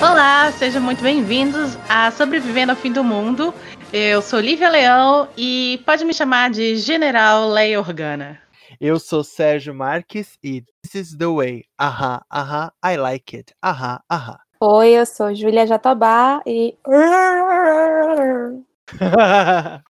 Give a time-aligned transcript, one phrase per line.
[0.00, 3.54] Olá, sejam muito bem-vindos a Sobrevivendo ao Fim do Mundo.
[3.90, 8.38] Eu sou Lívia Leão e pode me chamar de General Leia Organa.
[8.78, 11.64] Eu sou Sérgio Marques e This is the way.
[11.78, 13.54] Ahá, ahá, I like it.
[13.62, 14.40] Ahá, ahá.
[14.64, 16.76] Oi, eu sou Júlia Jatobá e.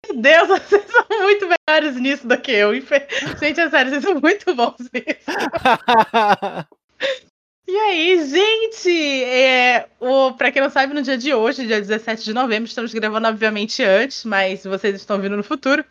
[0.07, 2.73] Meu Deus, vocês são muito melhores nisso do que eu.
[3.41, 5.29] Gente, é sério, vocês são muito bons nisso.
[7.67, 12.25] E aí, gente, é, o, pra quem não sabe, no dia de hoje, dia 17
[12.25, 15.85] de novembro, estamos gravando, obviamente, antes, mas vocês estão vindo no futuro.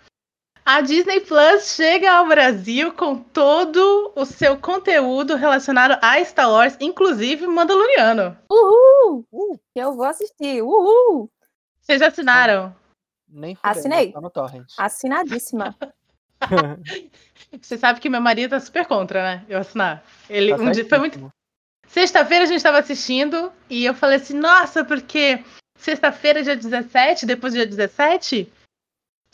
[0.72, 6.78] A Disney Plus chega ao Brasil com todo o seu conteúdo relacionado a Star Wars,
[6.80, 8.38] inclusive Mandaloriano.
[8.52, 9.26] Uhul!
[9.32, 10.62] Uh, eu vou assistir.
[10.62, 11.28] Uhul!
[11.82, 12.76] Vocês já assinaram?
[13.28, 14.12] Nem fudeu, Assinei.
[14.12, 14.68] Tá no torrent.
[14.78, 15.76] Assinadíssima.
[17.60, 19.46] Você sabe que meu marido tá super contra, né?
[19.50, 20.04] Eu assinar.
[20.30, 21.34] Ele Tá um dia foi muito.
[21.88, 25.44] Sexta-feira a gente estava assistindo e eu falei assim, nossa, porque
[25.76, 28.54] sexta-feira, dia 17, depois do dia 17,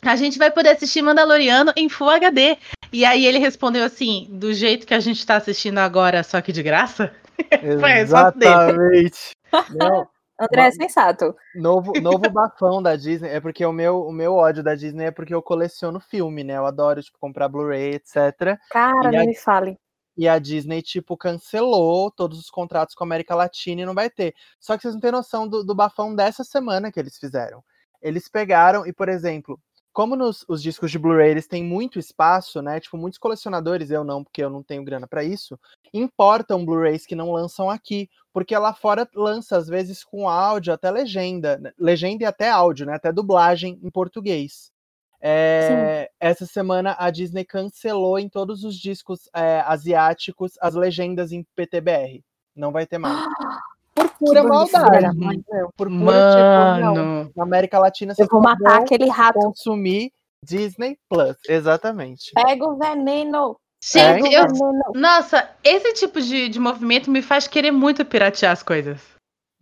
[0.08, 2.56] a gente vai poder assistir Mandaloriano em Full HD.
[2.92, 6.52] E aí ele respondeu assim, do jeito que a gente tá assistindo agora, só que
[6.52, 7.12] de graça?
[7.62, 9.30] Exatamente.
[9.74, 10.06] Não,
[10.40, 11.34] André é sensato.
[11.54, 15.10] novo, novo bafão da Disney é porque o meu, o meu ódio da Disney é
[15.10, 16.56] porque eu coleciono filme, né?
[16.56, 18.58] Eu adoro, tipo, comprar Blu-ray, etc.
[18.70, 19.76] Cara, E não a- me fale.
[20.18, 24.08] E a Disney, tipo, cancelou todos os contratos com a América Latina e não vai
[24.08, 24.34] ter.
[24.58, 27.62] Só que vocês não têm noção do, do bafão dessa semana que eles fizeram.
[28.00, 29.60] Eles pegaram e, por exemplo,
[29.96, 32.78] como nos os discos de Blu-ray eles têm muito espaço, né?
[32.78, 35.58] Tipo, muitos colecionadores, eu não, porque eu não tenho grana pra isso,
[35.90, 38.10] importam Blu-rays que não lançam aqui.
[38.30, 41.56] Porque lá fora lança, às vezes, com áudio, até legenda.
[41.56, 42.92] né, Legenda e até áudio, né?
[42.92, 44.70] Até dublagem em português.
[45.18, 51.42] É, essa semana a Disney cancelou em todos os discos é, asiáticos as legendas em
[51.54, 52.22] PTBR.
[52.54, 53.16] Não vai ter mais.
[53.96, 55.42] Por pura bando de filha maldade.
[55.76, 59.38] Por pura, tipo, não, Mano, na América Latina Eu vocês vou matar aquele rato.
[59.38, 60.12] consumir
[60.44, 61.36] Disney Plus.
[61.48, 62.30] Exatamente.
[62.34, 63.58] Pega o veneno.
[63.82, 68.62] gente, Pega eu, nossa, esse tipo de, de movimento me faz querer muito piratear as
[68.62, 69.00] coisas.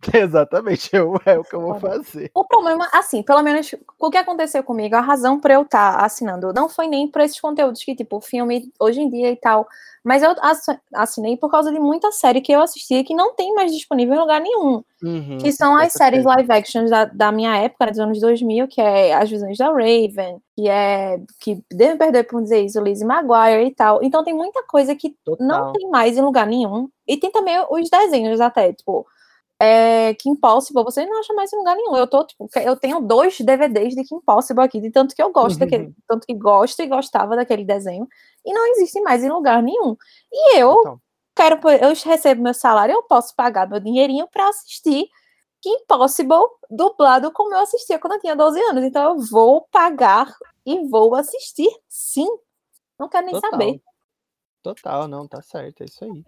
[0.13, 0.89] Exatamente.
[0.93, 2.29] Eu, é o que eu vou fazer.
[2.33, 6.53] O problema, assim, pelo menos o que aconteceu comigo, a razão pra eu estar assinando
[6.53, 9.67] não foi nem por esses conteúdos que, tipo, filme hoje em dia e tal,
[10.03, 13.53] mas eu ass- assinei por causa de muita série que eu assistia que não tem
[13.55, 14.83] mais disponível em lugar nenhum.
[15.03, 16.29] Uhum, Que são as séries certeza.
[16.29, 20.39] live actions da, da minha época, dos anos 2000, que é As Visões da Raven,
[20.55, 21.19] que é.
[21.39, 24.01] que Deus me perdoe por dizer isso, Lizzie Maguire e tal.
[24.03, 25.73] Então tem muita coisa que não Total.
[25.73, 26.87] tem mais em lugar nenhum.
[27.07, 29.05] E tem também os desenhos até, tipo.
[29.59, 31.95] É, Kim Possible, você não acha mais em lugar nenhum.
[31.95, 35.31] Eu tô, tipo, eu tenho dois DVDs de Kim Possible aqui, de tanto que eu
[35.31, 38.07] gosto daquele, tanto que gosto e gostava daquele desenho,
[38.45, 39.95] e não existe mais em lugar nenhum.
[40.31, 40.99] E eu Total.
[41.35, 45.07] quero, eu recebo meu salário, eu posso pagar meu dinheirinho pra assistir
[45.61, 48.83] Kim Possible dublado como eu assistia quando eu tinha 12 anos.
[48.83, 50.31] Então eu vou pagar
[50.63, 52.27] e vou assistir, sim.
[52.99, 53.51] Não quero nem Total.
[53.51, 53.81] saber.
[54.61, 56.23] Total, não, tá certo, é isso aí.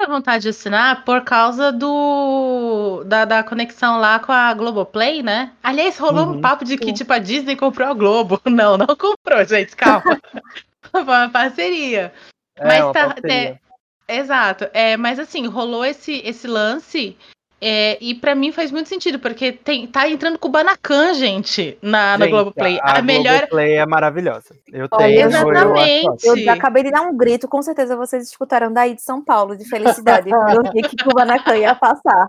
[0.00, 5.52] Muita vontade de assinar por causa do da, da conexão lá com a Globoplay, né?
[5.62, 6.40] Aliás, rolou um Uhum.
[6.40, 8.40] papo de que, tipo, a Disney comprou a Globo.
[8.48, 10.02] Não, não comprou, gente, calma.
[10.90, 12.14] Foi uma parceria.
[12.56, 13.60] É, Mas uma tá- parceria.
[14.08, 14.70] Exato.
[14.72, 17.14] É, mas assim, rolou esse, esse lance.
[17.60, 22.24] É, e pra mim faz muito sentido, porque tem, tá entrando Kubanacan, gente, na, na
[22.24, 22.78] Gente, Globoplay.
[22.82, 23.38] A, A, melhor.
[23.38, 24.56] Globoplay é maravilhosa.
[24.72, 26.26] Eu Olha, tenho, eu Exatamente.
[26.26, 29.56] Eu já acabei de dar um grito, com certeza vocês escutaram daí de São Paulo,
[29.56, 30.30] de felicidade.
[30.30, 32.28] eu vi que Kubanacan ia passar.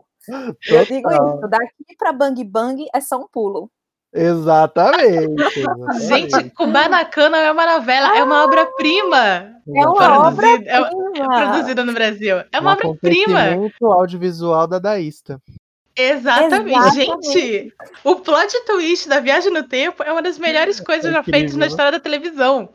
[0.68, 3.72] Eu digo isso, daqui pra Bang Bang é só um pulo.
[4.13, 5.41] Exatamente.
[6.07, 6.55] Gente, exatamente.
[6.55, 9.51] Kubanacan não é uma novela, é uma obra-prima.
[9.73, 11.27] É uma Produzida- é- obra-prima.
[11.51, 12.38] Produzida no Brasil.
[12.51, 13.39] É Um uma obra-prima.
[13.41, 15.39] acontecimento audiovisual dadaísta.
[15.95, 16.72] Exatamente.
[16.72, 16.95] Exatamente.
[17.31, 17.73] Gente,
[18.03, 21.55] o plot twist da Viagem no Tempo é uma das melhores coisas É já feitas
[21.55, 22.69] na história da televisão.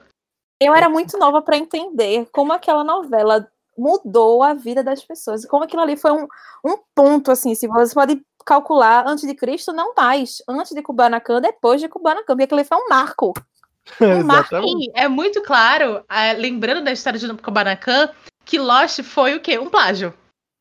[0.61, 3.47] Eu era muito nova para entender como aquela novela
[3.77, 5.45] mudou a vida das pessoas.
[5.45, 6.27] Como aquilo ali foi um,
[6.65, 10.43] um ponto, assim, se você pode calcular antes de Cristo, não mais.
[10.49, 13.35] Antes de Kubanacan, depois de Kubanacan, porque aquilo ali foi um marco.
[14.01, 14.57] Um marco.
[14.95, 18.11] É muito claro, ah, lembrando da história de Kubanacan,
[18.45, 19.61] que Lost foi o quê?
[19.61, 20.13] Um plágio.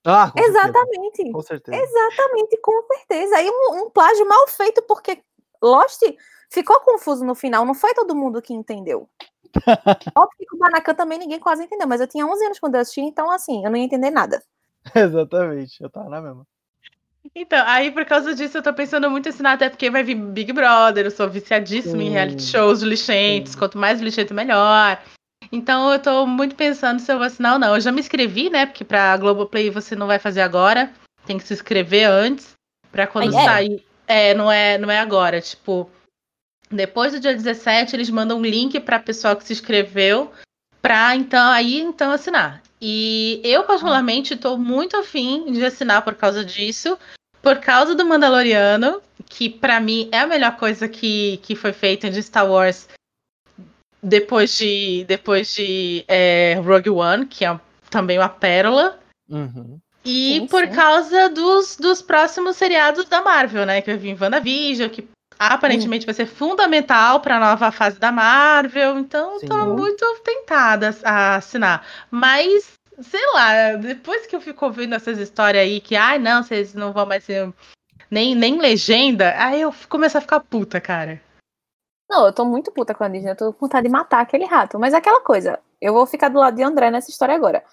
[0.05, 1.31] Ah, com certeza, Exatamente.
[1.31, 1.77] Com certeza.
[1.77, 3.35] Exatamente, com certeza.
[3.37, 5.23] Aí um, um plágio mal feito, porque
[5.59, 6.03] Lost
[6.51, 9.09] ficou confuso no final, não foi todo mundo que entendeu.
[10.15, 13.01] Óbvio que Kubanacan também ninguém quase entendeu, mas eu tinha 11 anos quando eu assisti,
[13.01, 14.41] então assim, eu não ia entender nada.
[14.93, 15.81] Exatamente.
[15.81, 16.45] Eu tava na mesma.
[17.33, 20.15] Então, aí por causa disso eu tô pensando muito em assinar, até porque vai vir
[20.15, 23.57] Big Brother, eu sou viciadíssima em reality shows lixentes, Sim.
[23.57, 25.01] quanto mais lixento melhor.
[25.51, 27.75] Então eu tô muito pensando se eu vou assinar ou não.
[27.75, 28.65] Eu já me inscrevi, né?
[28.65, 30.91] Porque pra Globoplay você não vai fazer agora,
[31.25, 32.53] tem que se inscrever antes,
[32.91, 33.83] pra quando Ai, sair.
[34.07, 34.29] É.
[34.29, 35.89] é, não é, não é agora, tipo,
[36.71, 40.31] depois do dia 17 eles mandam um link pra pessoa que se inscreveu
[40.81, 42.61] pra então aí então assinar.
[42.79, 46.97] E eu, particularmente, estou muito afim de assinar por causa disso.
[47.41, 52.09] Por causa do Mandaloriano, que para mim é a melhor coisa que, que foi feita
[52.09, 52.87] de Star Wars
[54.01, 57.59] depois de, depois de é, Rogue One, que é
[57.89, 58.99] também uma pérola.
[59.27, 59.79] Uhum.
[60.03, 60.71] E sim, por sim.
[60.71, 63.81] causa dos, dos próximos seriados da Marvel, né?
[63.81, 66.07] Que vai vir WandaVision, que aparentemente uhum.
[66.07, 68.99] vai ser fundamental para a nova fase da Marvel.
[68.99, 71.85] Então, tô muito tentada a assinar.
[72.09, 76.73] Mas sei lá, depois que eu fico ouvindo essas histórias aí que, ai, não, vocês
[76.73, 77.53] não vão mais ser
[78.09, 81.21] nem, nem legenda, aí eu começo a ficar puta, cara.
[82.09, 84.45] Não, eu tô muito puta com a Disney, eu tô com vontade de matar aquele
[84.45, 84.77] rato.
[84.79, 87.63] Mas é aquela coisa, eu vou ficar do lado de André nessa história agora.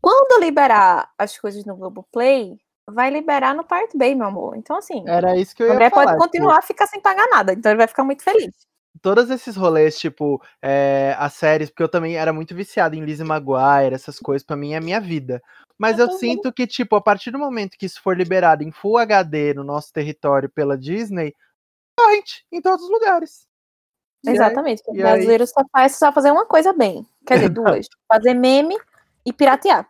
[0.00, 2.58] Quando liberar as coisas no Globoplay,
[2.88, 4.56] vai liberar no Part B, meu amor.
[4.56, 5.04] Então, assim.
[5.06, 7.70] Era isso que eu ia André falar, pode continuar a ficar sem pagar nada, então
[7.70, 8.52] ele vai ficar muito feliz
[9.02, 13.26] todos esses rolês, tipo, é, as séries, porque eu também era muito viciado em Lizzie
[13.26, 15.42] Maguire, essas coisas, para mim é minha vida.
[15.76, 18.70] Mas eu, eu sinto que, tipo, a partir do momento que isso for liberado em
[18.70, 21.34] Full HD no nosso território pela Disney,
[21.98, 23.46] torrent em todos os lugares.
[24.24, 24.82] Exatamente.
[24.86, 25.48] o brasileiro aí...
[25.48, 27.04] só faz só fazer uma coisa bem.
[27.26, 27.88] Quer dizer, duas.
[28.06, 28.78] fazer meme
[29.26, 29.88] e piratear.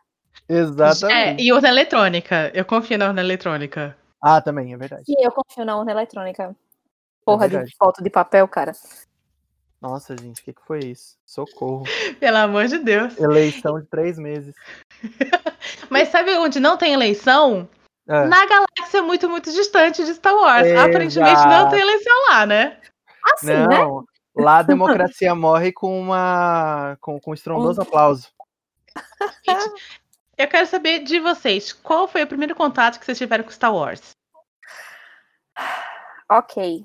[0.49, 1.41] Exatamente.
[1.41, 2.51] É, e urna eletrônica.
[2.55, 3.97] Eu confio na urna eletrônica.
[4.21, 5.05] Ah, também, é verdade.
[5.05, 6.55] Sim, eu confio na urna eletrônica.
[7.25, 8.73] Porra é de foto de papel, cara.
[9.81, 11.17] Nossa, gente, o que, que foi isso?
[11.27, 11.83] Socorro.
[12.21, 13.19] Pelo amor de Deus.
[13.19, 14.55] Eleição de três meses.
[15.91, 17.69] Mas sabe onde não tem eleição?
[18.09, 18.27] É.
[18.27, 20.67] Na galáxia muito, muito distante de Star Wars.
[20.67, 20.89] Exato.
[20.89, 22.79] Aparentemente não tem eleição lá, né?
[23.33, 24.07] Assim, não, né?
[24.37, 26.97] Lá a democracia morre com uma.
[27.01, 27.83] com, com um estrondoso um...
[27.83, 28.29] aplauso.
[30.43, 33.73] Eu quero saber de vocês, qual foi o primeiro contato que vocês tiveram com Star
[33.73, 34.11] Wars?
[36.29, 36.85] Ok.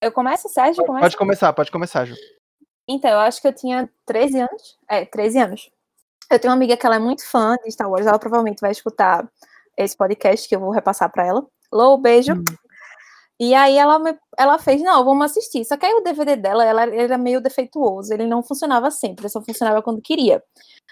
[0.00, 0.84] Eu começo, Sérgio?
[0.84, 1.02] Começa?
[1.02, 2.14] Pode começar, pode começar, Ju.
[2.86, 4.78] Então, eu acho que eu tinha 13 anos.
[4.88, 5.70] É, 13 anos.
[6.30, 8.06] Eu tenho uma amiga que ela é muito fã de Star Wars.
[8.06, 9.28] Ela provavelmente vai escutar
[9.76, 11.44] esse podcast que eu vou repassar para ela.
[11.72, 12.34] Lou, beijo.
[12.34, 12.44] Hum.
[13.40, 15.64] E aí ela, me, ela fez, não, vamos assistir.
[15.64, 18.14] Só que aí o DVD dela, ela era meio defeituoso.
[18.14, 20.40] Ele não funcionava sempre, só funcionava quando queria.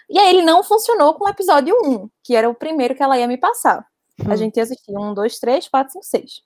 [0.09, 3.19] E aí ele não funcionou com o episódio 1, que era o primeiro que ela
[3.19, 3.87] ia me passar.
[4.21, 4.31] Hum.
[4.31, 6.43] A gente ia assistir 1, 2, 3, 4, 5, 6.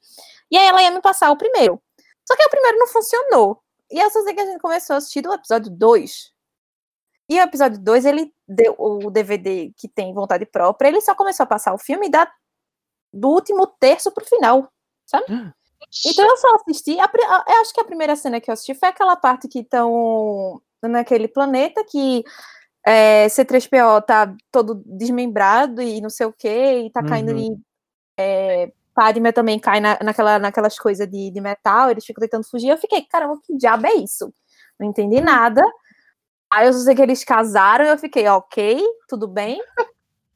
[0.50, 1.80] E aí ela ia me passar o primeiro.
[2.26, 3.60] Só que o primeiro não funcionou.
[3.90, 6.32] E eu só sei que a gente começou a assistir do episódio 2.
[7.28, 11.44] E o episódio 2, ele deu o DVD que tem vontade própria, ele só começou
[11.44, 12.30] a passar o filme da,
[13.12, 14.70] do último terço pro final,
[15.06, 15.24] sabe?
[16.06, 16.98] Então eu só assisti.
[16.98, 19.60] A, a, eu acho que a primeira cena que eu assisti foi aquela parte que
[19.60, 22.24] estão naquele planeta que
[22.86, 27.38] é, C3PO tá todo desmembrado e não sei o que, e tá caindo uhum.
[27.38, 27.64] em
[28.18, 32.68] é, Padme também cai na, naquela, naquelas coisas de, de metal, eles ficam tentando fugir.
[32.68, 34.32] Eu fiquei, caramba, que diabo é isso?
[34.78, 35.62] Não entendi nada.
[36.50, 39.60] Aí eu só sei que eles casaram eu fiquei, ok, tudo bem.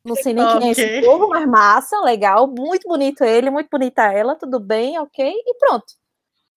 [0.05, 0.59] Não sei nem okay.
[0.59, 4.99] quem é esse povo, mas massa, legal, muito bonito ele, muito bonita ela, tudo bem,
[4.99, 5.85] ok, e pronto.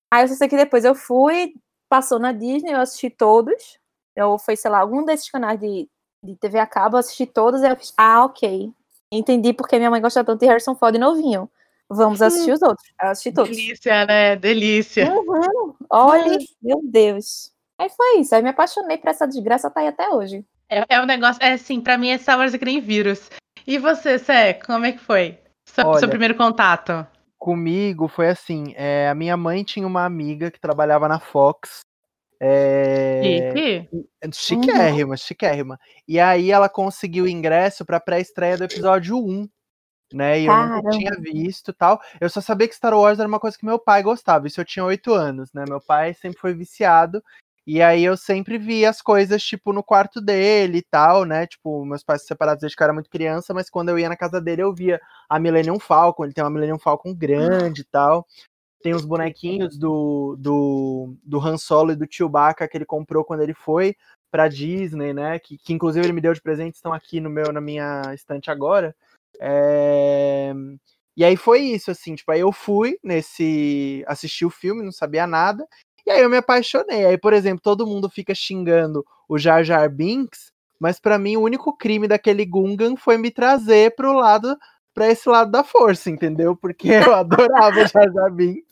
[0.10, 1.54] Aí eu só sei que depois eu fui,
[1.90, 3.81] passou na Disney, eu assisti todos.
[4.16, 5.90] Eu fui, sei lá, algum desses canais de,
[6.24, 8.72] de TV a cabo, assisti todos e eu fiz, ah, ok.
[9.12, 11.50] Entendi porque minha mãe gosta tanto de Harrison Ford novinho.
[11.90, 12.88] Vamos assistir os outros.
[13.02, 13.56] Eu assisti todos.
[13.56, 14.36] Delícia, né?
[14.38, 15.12] Delícia.
[15.14, 15.76] Uhum.
[15.90, 17.52] Olha, meu Deus.
[17.78, 18.34] Aí foi isso.
[18.34, 20.46] Aí me apaixonei por essa desgraça, tá aí até hoje.
[20.70, 23.30] É, é um negócio, é assim, pra mim é Star Wars é que nem vírus.
[23.68, 25.38] E você, Sé, como é que foi?
[25.68, 27.06] Seu, Olha, seu primeiro contato?
[27.38, 31.82] Comigo foi assim, é, a minha mãe tinha uma amiga que trabalhava na Fox.
[32.44, 33.22] É...
[33.24, 33.90] Chique.
[34.34, 35.18] Chiquérrima, uhum.
[35.18, 35.80] chiquérrima.
[36.08, 39.48] E aí ela conseguiu ingresso pra pré-estreia do episódio 1
[40.14, 40.42] né?
[40.42, 42.02] E eu nunca tinha visto tal.
[42.20, 44.48] Eu só sabia que Star Wars era uma coisa que meu pai gostava.
[44.48, 45.64] Isso eu tinha oito anos, né?
[45.68, 47.24] Meu pai sempre foi viciado.
[47.66, 51.46] E aí eu sempre via as coisas, tipo, no quarto dele e tal, né?
[51.46, 54.18] Tipo, meus pais separados desde que eu era muito criança, mas quando eu ia na
[54.18, 56.26] casa dele, eu via a Millennium Falcon.
[56.26, 58.26] Ele tem uma Millennium Falcon grande e tal.
[58.82, 63.42] Tem os bonequinhos do, do, do Han Solo e do Chewbacca que ele comprou quando
[63.42, 63.96] ele foi
[64.32, 65.38] pra Disney, né?
[65.40, 68.50] Que, que inclusive ele me deu de presente, estão aqui no meu, na minha estante
[68.50, 68.96] agora.
[69.40, 70.54] É...
[71.16, 74.04] E aí foi isso, assim, tipo, aí eu fui nesse.
[74.08, 75.68] assisti o filme, não sabia nada,
[76.06, 77.06] e aí eu me apaixonei.
[77.06, 81.42] Aí, por exemplo, todo mundo fica xingando o Jar Jar Binks, mas para mim o
[81.42, 84.58] único crime daquele Gungan foi me trazer pro lado
[84.94, 86.56] pra esse lado da força, entendeu?
[86.56, 88.71] Porque eu adorava Jar Jar Binks.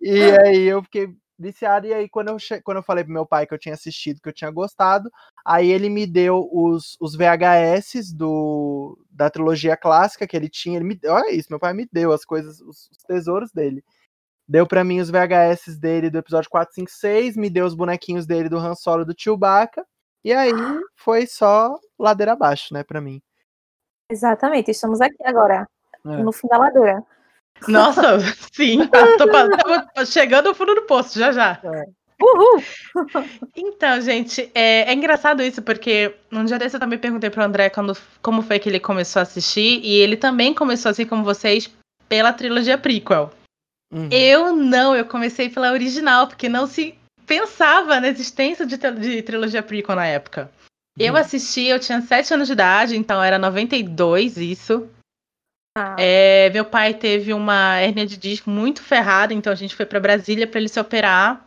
[0.00, 1.86] E aí eu fiquei viciado.
[1.86, 4.28] E aí, quando eu, quando eu falei pro meu pai que eu tinha assistido, que
[4.28, 5.10] eu tinha gostado,
[5.44, 10.76] aí ele me deu os, os VHS do, da trilogia clássica que ele tinha.
[10.76, 13.82] Ele me, olha isso, meu pai me deu as coisas, os, os tesouros dele.
[14.46, 18.26] Deu para mim os VHS dele do episódio 4, 5, 6, me deu os bonequinhos
[18.26, 19.86] dele do Han Solo do Chewbacca.
[20.22, 20.52] E aí
[20.96, 23.22] foi só ladeira abaixo, né, para mim.
[24.10, 25.66] Exatamente, estamos aqui agora,
[26.04, 26.16] é.
[26.16, 27.02] no fim da ladeira.
[27.68, 28.18] Nossa,
[28.52, 29.28] sim, tô,
[29.94, 31.60] tô, chegando ao fundo do poço, já já.
[31.62, 32.00] É.
[32.20, 32.62] Uhul!
[33.56, 37.70] Então, gente, é, é, engraçado isso, porque um dia desse eu também perguntei pro André
[37.70, 41.70] quando, como foi que ele começou a assistir, e ele também começou, assim como vocês,
[42.08, 43.30] pela trilogia prequel.
[43.92, 44.08] Uhum.
[44.10, 46.94] Eu não, eu comecei pela original, porque não se
[47.26, 50.50] pensava na existência de, de trilogia prequel na época.
[50.98, 51.06] Uhum.
[51.06, 54.88] Eu assisti, eu tinha 7 anos de idade, então era 92 isso.
[55.76, 55.96] Ah.
[55.98, 60.00] É, meu pai teve uma hernia de disco muito ferrada, então a gente foi para
[60.00, 61.46] Brasília para ele se operar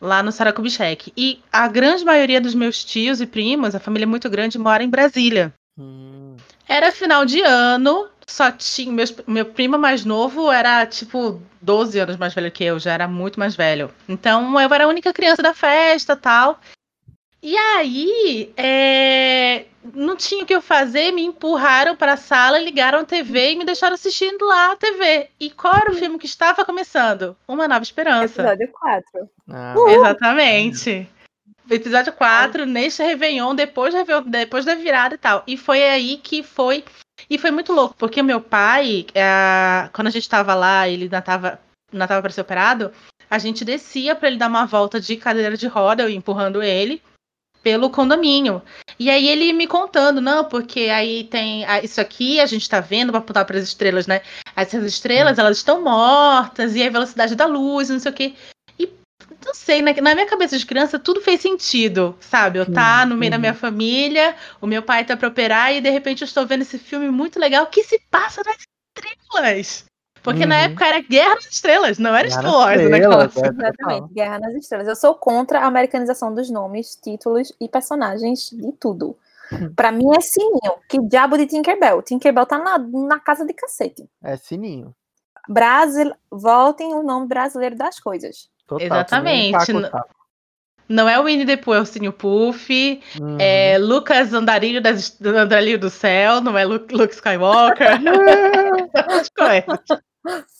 [0.00, 1.12] lá no Saracubixec.
[1.16, 4.82] E a grande maioria dos meus tios e primos, a família é muito grande, mora
[4.82, 5.52] em Brasília.
[5.78, 6.36] Hum.
[6.68, 8.92] Era final de ano, só tinha.
[8.92, 13.08] Meus, meu primo mais novo era tipo 12 anos mais velho que eu, já era
[13.08, 13.90] muito mais velho.
[14.08, 16.60] Então eu era a única criança da festa tal.
[17.44, 19.66] E aí, é...
[19.92, 23.56] não tinha o que eu fazer, me empurraram para a sala, ligaram a TV e
[23.56, 25.28] me deixaram assistindo lá a TV.
[25.38, 27.36] E qual era o filme que estava começando?
[27.46, 28.40] Uma Nova Esperança.
[28.40, 29.30] Episódio 4.
[29.50, 29.74] Ah.
[29.88, 31.06] Exatamente.
[31.70, 35.42] Episódio 4, neste Réveillon, depois, depois da virada e tal.
[35.46, 36.82] E foi aí que foi.
[37.28, 39.90] E foi muito louco, porque o meu pai, é...
[39.92, 41.60] quando a gente estava lá, ele ainda estava
[41.90, 42.90] para ser operado,
[43.28, 47.02] a gente descia para ele dar uma volta de cadeira de roda, eu empurrando ele
[47.64, 48.62] pelo condomínio.
[48.98, 53.10] E aí ele me contando, não, porque aí tem isso aqui, a gente tá vendo
[53.10, 54.20] para apontar para as estrelas, né?
[54.54, 55.40] Essas estrelas, hum.
[55.40, 58.34] elas estão mortas, e a velocidade da luz, não sei o quê.
[58.78, 58.88] E
[59.44, 62.58] não sei, na, na minha cabeça de criança, tudo fez sentido, sabe?
[62.58, 63.08] Eu tá uhum.
[63.08, 66.26] no meio da minha família, o meu pai tá pra operar, e de repente eu
[66.26, 69.86] estou vendo esse filme muito legal que se passa nas estrelas.
[70.24, 70.48] Porque uhum.
[70.48, 73.44] na época era Guerra nas Estrelas, não era Star Wars o negócio.
[73.44, 74.88] É, Exatamente, Guerra nas Estrelas.
[74.88, 79.18] Eu sou contra a americanização dos nomes, títulos e personagens de tudo.
[79.76, 80.78] Pra mim é sininho.
[80.88, 82.00] Que diabo de Tinkerbell?
[82.00, 84.08] Tinkerbell tá na, na casa de cacete.
[84.22, 84.94] É sininho.
[85.46, 88.48] Brasil, voltem o nome brasileiro das coisas.
[88.66, 89.72] Total, Exatamente.
[90.88, 93.02] Não é o Winnie the Pooh, é o Sininho Puff.
[93.20, 93.36] Uhum.
[93.38, 98.00] É Lucas Andarilho, das, Andarilho do Céu, não é Luke, Luke Skywalker.
[99.36, 100.02] Coisas.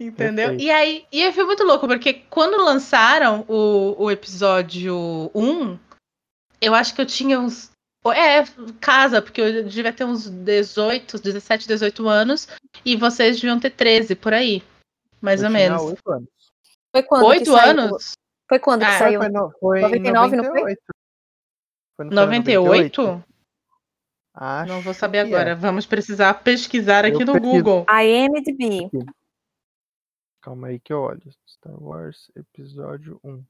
[0.00, 0.54] Entendeu?
[0.54, 5.76] E aí, e aí foi muito louco, porque quando lançaram o, o episódio 1,
[6.60, 7.70] eu acho que eu tinha uns.
[8.14, 8.42] É,
[8.80, 12.48] casa, porque eu devia ter uns 18, 17, 18 anos,
[12.84, 14.62] e vocês deviam ter 13 por aí.
[15.20, 15.82] Mais eu ou menos.
[15.82, 16.28] 8 anos.
[16.94, 17.26] Foi quando?
[17.26, 18.12] 8 anos?
[18.48, 19.20] Foi quando que ah, saiu?
[19.20, 20.36] Foi, no, foi 99, 98.
[20.36, 20.76] não foi?
[21.96, 23.02] foi 98?
[23.02, 23.27] 98?
[24.40, 25.50] Acho não vou saber agora.
[25.50, 25.54] É.
[25.54, 27.52] Vamos precisar pesquisar aqui eu no pesquiso.
[27.52, 27.86] Google.
[27.90, 28.88] IMDb.
[30.40, 31.22] Calma aí que eu olho.
[31.44, 33.42] Star Wars Episódio 1.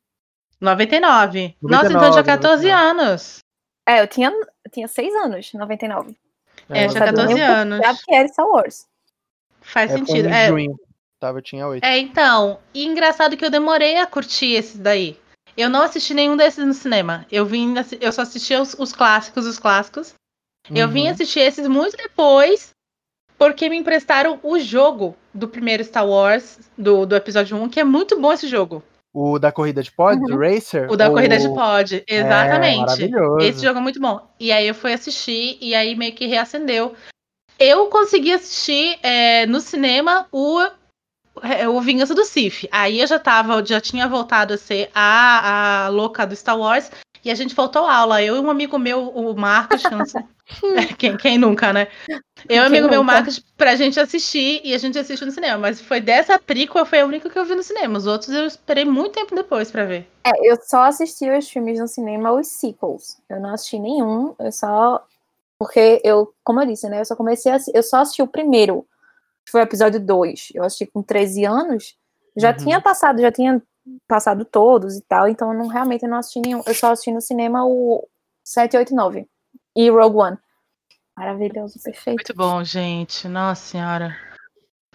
[0.58, 1.56] 99.
[1.60, 2.72] 99 Nossa, então tinha 14 99.
[2.72, 3.38] anos.
[3.86, 6.16] É, eu tinha, eu tinha 6 anos, 99.
[6.70, 7.78] É, eu tinha 14 anos.
[7.78, 8.86] Já que era Star Wars.
[9.60, 10.28] Faz é, sentido.
[10.28, 10.74] É, junho.
[11.20, 11.84] Tava, eu tinha 8.
[11.84, 12.60] É, então.
[12.72, 15.20] E engraçado que eu demorei a curtir esse daí.
[15.54, 17.26] Eu não assisti nenhum desses no cinema.
[17.30, 20.14] Eu vim, eu só assisti os, os clássicos, os clássicos.
[20.74, 20.92] Eu uhum.
[20.92, 22.70] vim assistir esses muito depois,
[23.38, 27.84] porque me emprestaram o jogo do primeiro Star Wars, do, do episódio 1, que é
[27.84, 28.82] muito bom esse jogo.
[29.14, 30.38] O da corrida de pod, uhum.
[30.38, 30.90] Racer?
[30.90, 33.04] O da corrida de pod, exatamente.
[33.40, 34.20] É, esse jogo é muito bom.
[34.38, 36.94] E aí eu fui assistir e aí meio que reacendeu.
[37.58, 40.60] Eu consegui assistir é, no cinema o,
[41.42, 42.68] é, o Vingança do Sif.
[42.70, 46.90] Aí eu já tava, já tinha voltado a ser a, a louca do Star Wars.
[47.24, 48.22] E a gente faltou aula.
[48.22, 51.88] Eu e um amigo meu, o Marcos, sei, quem, quem nunca, né?
[52.48, 52.96] Eu e um amigo nunca?
[52.96, 55.58] meu, Marcos, pra gente assistir, e a gente assistiu no cinema.
[55.58, 57.98] Mas foi dessa prequel, foi a única que eu vi no cinema.
[57.98, 60.08] Os outros eu esperei muito tempo depois pra ver.
[60.24, 63.18] É, eu só assisti os filmes no cinema, os sequels.
[63.28, 65.04] Eu não assisti nenhum, eu só...
[65.58, 67.00] Porque eu, como eu disse, né?
[67.00, 67.58] Eu só comecei a...
[67.74, 68.86] Eu só assisti o primeiro,
[69.44, 70.52] que foi o episódio 2.
[70.54, 71.96] Eu assisti com 13 anos.
[72.36, 72.56] Já uhum.
[72.56, 73.60] tinha passado, já tinha
[74.06, 76.62] passado todos e tal, então eu não, realmente eu não assisti nenhum.
[76.66, 78.06] Eu só assisti no cinema o
[78.44, 79.26] 789
[79.76, 80.38] e Rogue One.
[81.16, 82.16] Maravilhoso, perfeito.
[82.16, 83.26] Muito bom, gente.
[83.28, 84.16] Nossa senhora.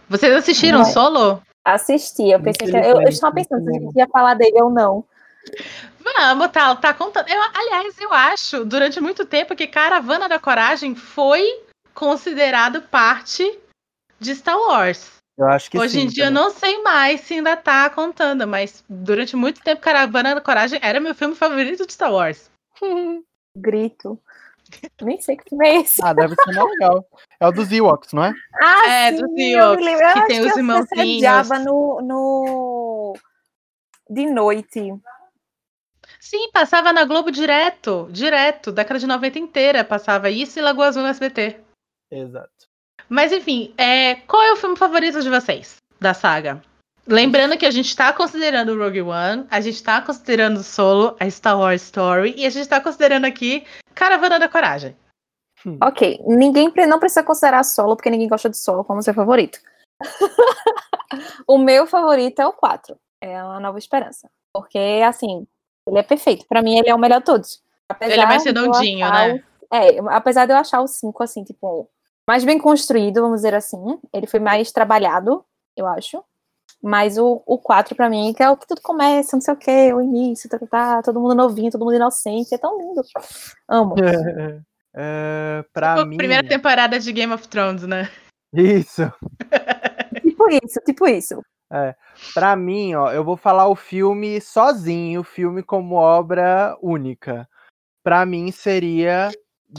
[0.07, 0.85] Vocês assistiram não.
[0.85, 1.41] solo?
[1.65, 2.75] Assisti, eu pensei que.
[2.75, 5.05] Eu, eu estava pensando se a gente ia falar dele ou não.
[5.99, 7.27] Vamos, tá, tá contando.
[7.29, 11.45] Eu, aliás, eu acho, durante muito tempo, que Caravana da Coragem foi
[11.93, 13.59] considerado parte
[14.19, 15.22] de Star Wars.
[15.37, 16.43] Eu acho que Hoje sim, em dia eu também.
[16.43, 20.99] não sei mais se ainda tá contando, mas durante muito tempo Caravana da Coragem era
[20.99, 22.51] meu filme favorito de Star Wars.
[23.57, 24.19] Grito.
[25.01, 26.03] Nem sei que filme é esse.
[26.03, 27.05] Ah, deve ser mais legal.
[27.39, 28.33] É o dos Ewoks, não é?
[28.61, 29.85] Ah, É, sim, dos eu Ewoks.
[29.87, 31.49] Eu que acho tem que os eu irmãozinhos.
[31.65, 33.13] no, no...
[34.09, 34.93] De noite.
[36.19, 41.03] Sim, passava na Globo direto, direto, década de 90 inteira passava isso e Lagoa Azul
[41.03, 41.59] no SBT.
[42.11, 42.67] Exato.
[43.09, 46.61] Mas enfim, é, qual é o filme favorito de vocês da saga?
[47.05, 51.17] Lembrando que a gente está considerando o Rogue One, a gente está considerando o Solo,
[51.19, 54.95] a Star Wars Story, e a gente está considerando aqui Caravana da Coragem.
[55.81, 59.59] Ok, ninguém pre- não precisa considerar solo, porque ninguém gosta de solo como seu favorito.
[61.47, 62.95] o meu favorito é o 4.
[63.21, 64.29] É a Nova Esperança.
[64.53, 65.47] Porque, assim,
[65.87, 66.45] ele é perfeito.
[66.47, 67.61] Pra mim, ele é o melhor de todos.
[67.89, 69.33] Apesar Ele é mais redondinho, né?
[69.33, 71.89] o- É, apesar de eu achar o 5, assim, tipo,
[72.27, 73.99] mais bem construído, vamos dizer assim.
[74.13, 75.43] Ele foi mais trabalhado,
[75.75, 76.23] eu acho.
[76.81, 79.57] Mas o, o 4, pra mim, que é o que tudo começa, não sei o
[79.57, 82.53] quê, o início, tá, tá, tá, todo mundo novinho, todo mundo inocente.
[82.53, 83.01] É tão lindo.
[83.69, 83.95] Amo.
[84.95, 86.17] É, pra Tipo, mim.
[86.17, 88.11] Primeira temporada de Game of Thrones, né?
[88.53, 89.01] Isso.
[90.21, 91.41] Tipo isso, tipo isso.
[92.33, 97.47] Pra mim, ó, eu vou falar o filme sozinho, o filme como obra única.
[98.03, 99.31] Pra mim seria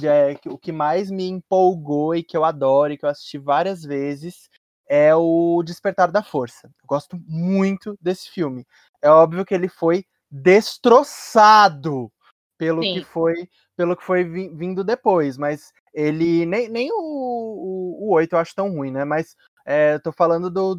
[0.03, 3.83] é, o que mais me empolgou e que eu adoro e que eu assisti várias
[3.83, 4.49] vezes
[4.89, 6.67] é o Despertar da Força.
[6.67, 8.67] Eu gosto muito desse filme.
[9.03, 12.11] É óbvio que ele foi destroçado
[12.59, 12.95] pelo Sim.
[12.95, 18.13] que foi pelo que foi vi- vindo depois, mas ele nem, nem o, o, o
[18.15, 19.05] 8 eu acho tão ruim, né?
[19.05, 19.35] Mas
[19.67, 20.77] é, eu tô falando do,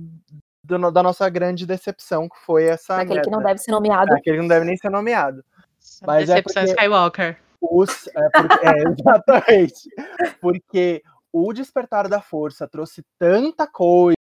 [0.64, 4.14] do da nossa grande decepção, que foi essa Aquele que não deve ser nomeado.
[4.14, 5.44] Aquele que não deve nem ser nomeado.
[6.04, 7.38] Mas é Decepção porque- Skywalker.
[7.72, 8.84] Os, é, porque- é,
[9.70, 9.90] exatamente.
[10.42, 14.16] Porque o Despertar da Força trouxe tanta coisa,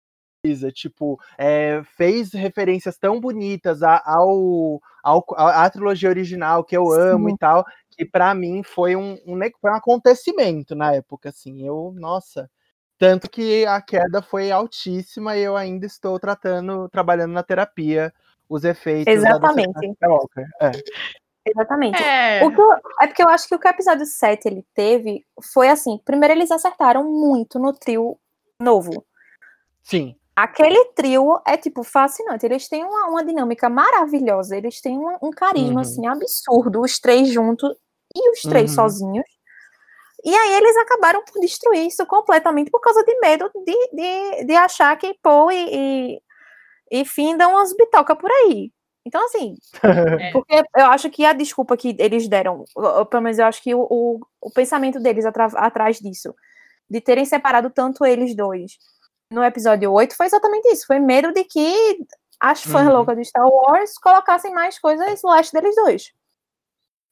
[0.73, 7.29] tipo, é, fez referências tão bonitas a- ao, ao, à trilogia original que eu amo
[7.29, 7.35] Sim.
[7.35, 11.65] e tal, que pra mim foi um, um, foi um acontecimento na época, assim.
[11.65, 12.49] Eu, nossa.
[12.97, 18.13] Tanto que a queda foi altíssima e eu ainda estou tratando, trabalhando na terapia,
[18.47, 19.85] os efeitos da Exatamente.
[19.91, 20.47] Skywalker.
[20.61, 20.71] É.
[21.45, 22.01] Exatamente.
[22.01, 24.65] É, O que eu- é porque eu acho que o que o episódio 7 ele
[24.73, 28.17] teve foi assim: primeiro, eles acertaram muito no trio
[28.59, 29.05] novo.
[29.83, 30.15] Sim.
[30.35, 32.45] Aquele trio é, tipo, fascinante.
[32.45, 34.57] Eles têm uma, uma dinâmica maravilhosa.
[34.57, 35.79] Eles têm uma- um carisma, Uhum.
[35.79, 36.81] assim, absurdo.
[36.81, 37.69] Os três juntos
[38.15, 38.75] e os três Uhum.
[38.75, 39.25] sozinhos.
[40.25, 44.55] E aí eles acabaram por destruir isso completamente por causa de medo de, de, de
[44.55, 46.15] achar que Paul e,
[46.91, 48.71] e, e Finn dão umas bitocas por aí.
[49.05, 49.55] Então, assim,
[50.21, 50.31] É.
[50.31, 52.63] porque eu acho que a desculpa que eles deram,
[53.09, 56.33] pelo menos eu acho que o, o, o pensamento deles atra- atrás disso,
[56.89, 58.77] de terem separado tanto eles dois
[59.31, 60.85] no episódio 8, foi exatamente isso.
[60.85, 61.97] Foi medo de que
[62.39, 62.93] as fãs Uhum.
[62.93, 66.11] loucas de Star Wars colocassem mais coisas no leste deles dois.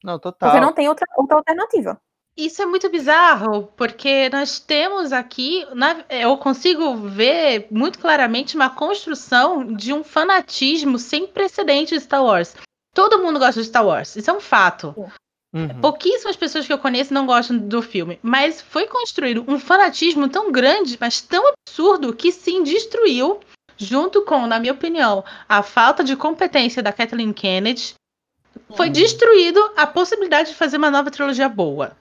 [0.04, 0.50] Não, total.
[0.50, 2.00] Porque não tem outra, outra alternativa.
[2.36, 8.70] Isso é muito bizarro, porque nós temos aqui, na- eu consigo ver muito claramente uma
[8.70, 12.54] construção de um fanatismo sem precedente de Star Wars.
[12.94, 14.94] Todo mundo gosta de Star Wars, isso é um fato.
[15.54, 15.80] Uhum.
[15.82, 20.50] Pouquíssimas pessoas que eu conheço não gostam do filme, mas foi construído um fanatismo tão
[20.50, 23.40] grande, mas tão absurdo, que sim destruiu,
[23.76, 27.92] junto com, na minha opinião, a falta de competência da Kathleen Kennedy,
[28.74, 28.92] foi Uhum.
[28.92, 31.94] destruído a possibilidade de fazer uma nova trilogia boa.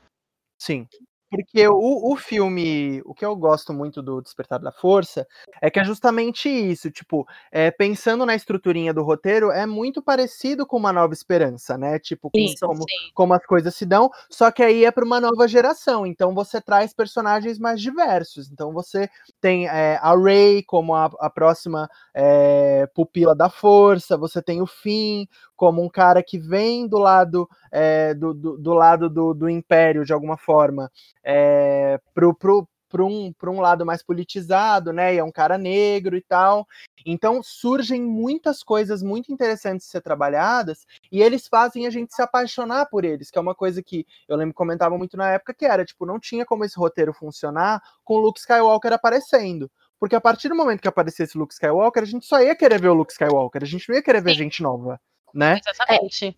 [0.61, 0.87] Sim.
[1.31, 5.25] Porque o, o filme, o que eu gosto muito do Despertar da Força
[5.61, 10.65] é que é justamente isso, tipo, é, pensando na estruturinha do roteiro, é muito parecido
[10.65, 11.97] com Uma Nova Esperança, né?
[11.99, 15.47] Tipo, Isso, como, como as coisas se dão, só que aí é para uma nova
[15.47, 18.51] geração, então você traz personagens mais diversos.
[18.51, 24.41] Então você tem é, a Rey como a, a próxima é, pupila da força, você
[24.41, 29.07] tem o Finn como um cara que vem do lado é, do, do, do lado
[29.07, 30.91] do, do império de alguma forma
[31.23, 35.15] é, pro, pro, para um, pra um lado mais politizado, né?
[35.15, 36.67] E é um cara negro e tal.
[37.05, 42.21] Então surgem muitas coisas muito interessantes de ser trabalhadas e eles fazem a gente se
[42.21, 45.53] apaixonar por eles, que é uma coisa que eu lembro que comentava muito na época
[45.53, 49.71] que era, tipo, não tinha como esse roteiro funcionar com o Luke Skywalker aparecendo.
[49.97, 52.81] Porque a partir do momento que aparecesse o Luke Skywalker, a gente só ia querer
[52.81, 54.37] ver o Luke Skywalker, a gente não ia querer ver Sim.
[54.37, 54.99] gente nova,
[55.33, 55.59] né?
[55.65, 56.37] Exatamente.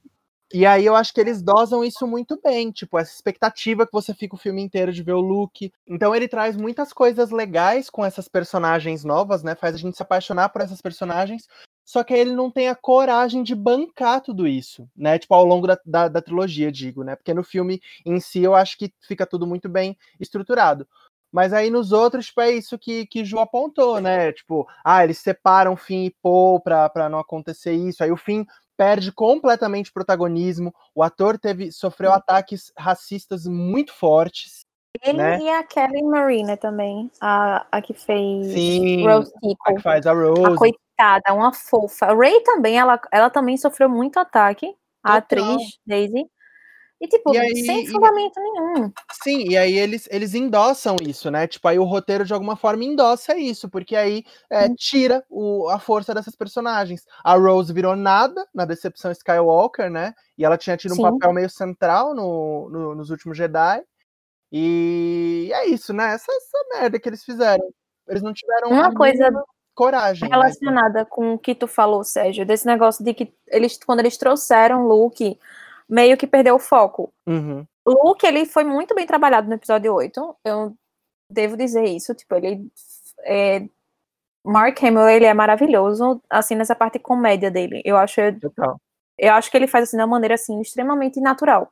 [0.55, 4.13] E aí eu acho que eles dosam isso muito bem, tipo, essa expectativa que você
[4.13, 5.73] fica o filme inteiro de ver o Luke.
[5.87, 9.55] Então ele traz muitas coisas legais com essas personagens novas, né?
[9.55, 11.47] Faz a gente se apaixonar por essas personagens.
[11.83, 15.17] Só que ele não tem a coragem de bancar tudo isso, né?
[15.17, 17.15] Tipo, ao longo da, da, da trilogia, digo, né?
[17.15, 20.87] Porque no filme em si eu acho que fica tudo muito bem estruturado.
[21.31, 24.31] Mas aí nos outros, tipo, é isso que, que Ju apontou, né?
[24.31, 28.03] Tipo, ah, eles separam Finn e Poe pra, pra não acontecer isso.
[28.03, 28.45] Aí o Finn
[28.77, 30.73] perde completamente o protagonismo.
[30.93, 34.65] O ator teve sofreu ataques racistas muito fortes.
[35.01, 35.39] Ele né?
[35.39, 39.81] e a Kelly Marina também, a, a que fez Sim, Rose a que Tico.
[39.81, 40.55] faz a A Rose.
[40.55, 42.05] coitada, uma fofa.
[42.05, 45.43] A Ray também, ela, ela também sofreu muito ataque, a Total.
[45.53, 46.25] atriz Daisy.
[47.01, 48.91] E, tipo, E aí- sem e- fundamento nenhum.
[49.23, 51.45] Sim, e aí eles, eles endossam isso, né?
[51.47, 54.75] Tipo, aí o roteiro de alguma forma endossa isso, porque aí é, Sim.
[54.75, 57.03] tira o, a força dessas personagens.
[57.23, 60.13] A Rose virou nada na decepção Skywalker, né?
[60.37, 61.01] E ela tinha tido um Sim.
[61.03, 63.83] papel meio central no, no- nos últimos Jedi.
[64.51, 66.13] E é isso, né?
[66.13, 67.65] Essa, essa merda que eles fizeram.
[68.07, 69.29] Eles não tiveram Uma coisa
[69.73, 70.29] coragem.
[70.29, 70.35] né?
[70.35, 74.85] relacionada com o que tu falou, Sérgio, desse negócio de que eles, quando eles trouxeram
[74.85, 75.39] o Luke,
[75.89, 77.13] meio que perdeu o foco.
[77.27, 80.75] Uhum, Luke, ele foi muito bem trabalhado no episódio 8, eu
[81.29, 82.67] devo dizer isso, tipo, ele
[83.25, 83.65] é,
[84.45, 88.79] Mark Hamill, ele é maravilhoso, assim, nessa parte comédia dele, eu acho, total.
[89.17, 91.71] eu acho que ele faz, assim, de uma maneira, assim, extremamente natural.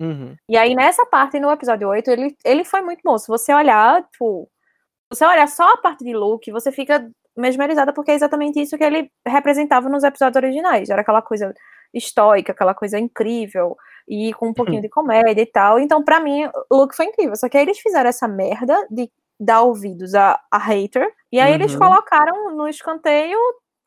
[0.00, 3.52] Uhum, E aí, nessa parte, no episódio 8, ele, ele foi muito bom, se você
[3.54, 4.48] olhar, tipo,
[5.10, 8.84] você olhar só a parte de Luke, você fica mesmerizada, porque é exatamente isso que
[8.84, 11.54] ele representava nos episódios originais, era aquela coisa
[11.94, 13.76] estoica, aquela coisa incrível,
[14.08, 15.78] e com um pouquinho de comédia e tal.
[15.78, 17.36] Então, pra mim, o look foi incrível.
[17.36, 21.52] Só que aí eles fizeram essa merda de dar ouvidos a, a hater, e aí
[21.54, 21.78] eles Uhum.
[21.78, 23.38] colocaram no escanteio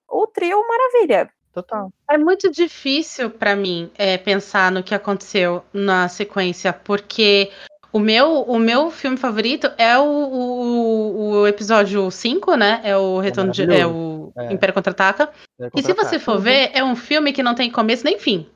[0.10, 1.30] o trio Maravilha.
[1.54, 1.92] total.
[2.10, 7.52] É muito difícil pra mim é, pensar no que aconteceu na sequência, porque
[7.92, 12.82] o meu, o meu filme favorito é o, o, o episódio 5, né?
[12.84, 13.64] É o Retorno de.
[13.74, 14.54] É o É.
[14.54, 15.32] Império Contra-Ataca.
[15.60, 16.42] É E se você for Uhum.
[16.42, 18.48] ver, é um filme que não tem começo nem fim.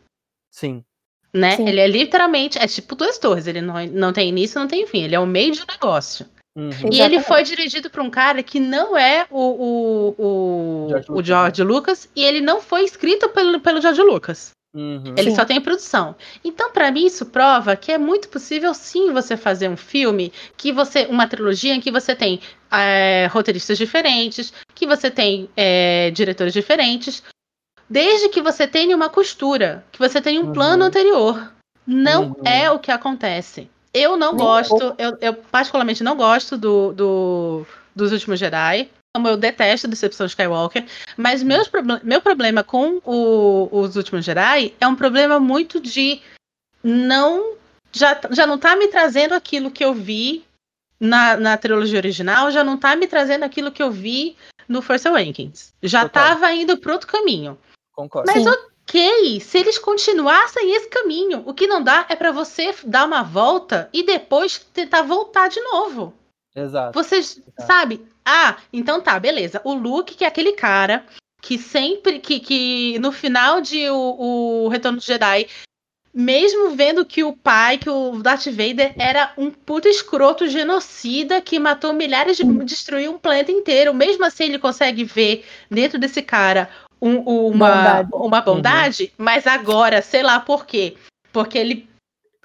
[0.52, 0.84] Sim.
[1.34, 1.56] Né?
[1.56, 1.68] Sim.
[1.68, 5.04] Ele é literalmente, é tipo duas torres, ele não, não tem início, não tem fim,
[5.04, 6.26] ele é o meio de um negócio.
[6.58, 6.92] Uhum.
[6.92, 11.14] E ele foi dirigido por um cara que não é o, o, o, George o
[11.14, 14.52] Lucas, George Lucas, e ele não foi escrito pelo, pelo George Lucas.
[14.74, 15.16] Uhum.
[15.18, 15.36] Ele Sim.
[15.36, 16.16] só tem produção.
[16.44, 20.72] Então, pra mim, isso prova que é muito possível sim você fazer um filme que
[20.72, 21.06] você.
[21.08, 22.40] uma trilogia em que você tem
[22.72, 27.22] é, roteiristas diferentes, que você tem é, diretores diferentes,
[27.90, 30.54] desde que você tenha uma costura, que você tenha um Uhum.
[30.54, 31.52] plano anterior.
[31.86, 32.36] Não Uhum.
[32.46, 33.70] é o que acontece.
[33.94, 38.88] Eu não gosto, eu, eu particularmente não gosto do, do- dos últimos Jedi.
[39.16, 40.86] Como eu detesto a Decepção Skywalker.
[41.18, 46.22] Mas meus proble- meu problema com o- os últimos Jedi é um problema muito de
[46.84, 47.56] não.
[47.94, 50.46] Já, já não tá me trazendo aquilo que eu vi
[50.98, 55.06] na, na trilogia original, já não tá me trazendo aquilo que eu vi no Force
[55.06, 55.74] Awakens.
[55.84, 56.30] Já Total.
[56.30, 57.58] tava indo pro outro caminho.
[57.94, 58.32] Concordo.
[58.34, 58.50] Mas Sim.
[58.50, 63.24] ok, se eles continuassem esse caminho, o que não dá é pra você dar uma
[63.24, 66.14] volta e depois tentar voltar de novo.
[66.56, 66.94] Exato.
[66.94, 67.66] Vocês, Tá.
[67.66, 68.06] sabe?
[68.26, 69.62] Ah, então tá, beleza.
[69.64, 71.06] O Luke, que é aquele cara
[71.42, 75.48] que sempre, que, que no final de o, o Retorno do Jedi,
[76.14, 81.58] mesmo vendo que o pai, que o Darth Vader era um puta escroto genocida que
[81.58, 82.44] matou milhares de.
[82.64, 86.70] destruiu um planeta inteiro, mesmo assim ele consegue ver dentro desse cara
[87.02, 87.68] um- uma
[88.04, 88.10] Bondade.
[88.14, 90.96] uma bondade, mas agora, sei lá por quê.
[91.32, 91.90] Porque ele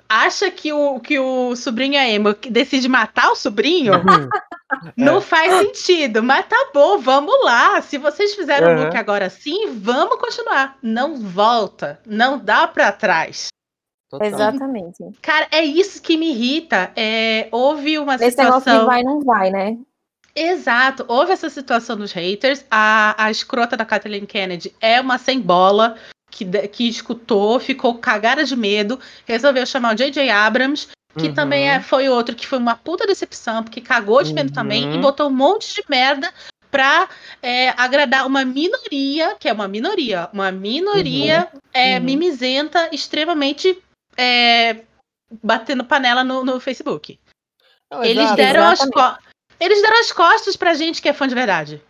[0.08, 3.94] acha que o, que o sobrinho é emo, que decide matar o sobrinho.
[3.94, 4.28] Uhum.
[4.96, 5.20] Não É.
[5.20, 7.80] faz sentido, mas tá bom, vamos lá.
[7.80, 8.84] Se vocês fizeram o Aham.
[8.86, 10.76] look agora sim, vamos continuar.
[10.82, 13.48] Não volta, não dá pra trás.
[14.10, 14.26] Total.
[14.26, 15.04] Exatamente.
[15.22, 16.90] Cara, é isso que me irrita.
[16.96, 18.86] É, houve uma Esse negócio de situação.
[18.86, 19.78] vai não vai, né?
[20.34, 22.64] Exato, houve essa situação dos haters.
[22.70, 25.96] A, a escrota da Kathleen Kennedy é uma sem bola
[26.36, 30.28] que, que escutou, ficou cagada de medo, resolveu chamar o J.J.
[30.30, 31.34] Abrams, que Uhum.
[31.34, 34.54] também é, foi outro que foi uma puta decepção, porque cagou de medo Uhum.
[34.54, 36.32] também e botou um monte de merda
[36.70, 37.08] pra
[37.42, 42.04] é, agradar uma minoria, que é uma minoria, uma minoria é, Uhum.
[42.04, 43.82] mimizenta, extremamente
[44.16, 44.82] é,
[45.42, 47.18] batendo panela no, no Facebook.
[47.90, 48.36] Não, Eles exato.
[48.36, 48.80] deram, as
[49.58, 51.82] eles deram as costas pra gente que é fã de verdade.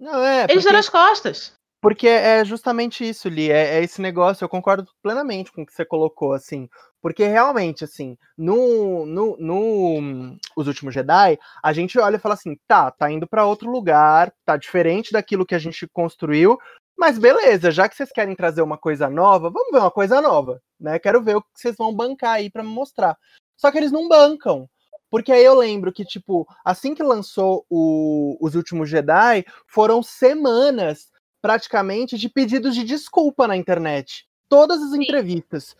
[0.00, 1.52] Não, é, Eles porque, deram as costas.
[1.82, 3.50] Porque é justamente isso, Li.
[3.50, 6.68] É, é esse negócio, eu concordo plenamente com o que você colocou, assim.
[7.02, 12.56] Porque realmente, assim, no, no, no Os Últimos Jedi, a gente olha e fala assim,
[12.68, 16.58] tá, tá indo pra outro lugar, tá diferente daquilo que a gente construiu,
[16.96, 20.60] mas beleza, já que vocês querem trazer uma coisa nova, vamos ver uma coisa nova,
[20.80, 20.98] né?
[21.00, 23.16] Quero ver o que vocês vão bancar aí pra me mostrar.
[23.56, 24.68] Só que eles não bancam.
[25.10, 31.10] Porque aí eu lembro que, tipo, assim que lançou o- Os Últimos Jedi, foram semanas,
[31.42, 34.26] praticamente, de pedidos de desculpa na internet.
[34.48, 35.76] Todas as entrevistas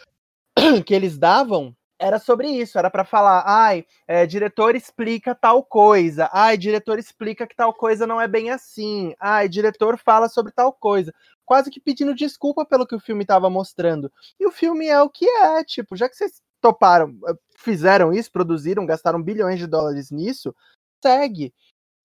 [0.85, 6.29] que eles davam era sobre isso, era para falar, ai, é, diretor explica tal coisa,
[6.33, 10.73] ai, diretor explica que tal coisa não é bem assim, ai, diretor fala sobre tal
[10.73, 14.13] coisa, quase que pedindo desculpa pelo que o filme estava mostrando.
[14.39, 18.33] E o filme é o que é, tipo, já que vocês toparam, eh, fizeram isso,
[18.33, 20.55] produziram, gastaram bilhões de dólares nisso,
[21.01, 21.55] segue.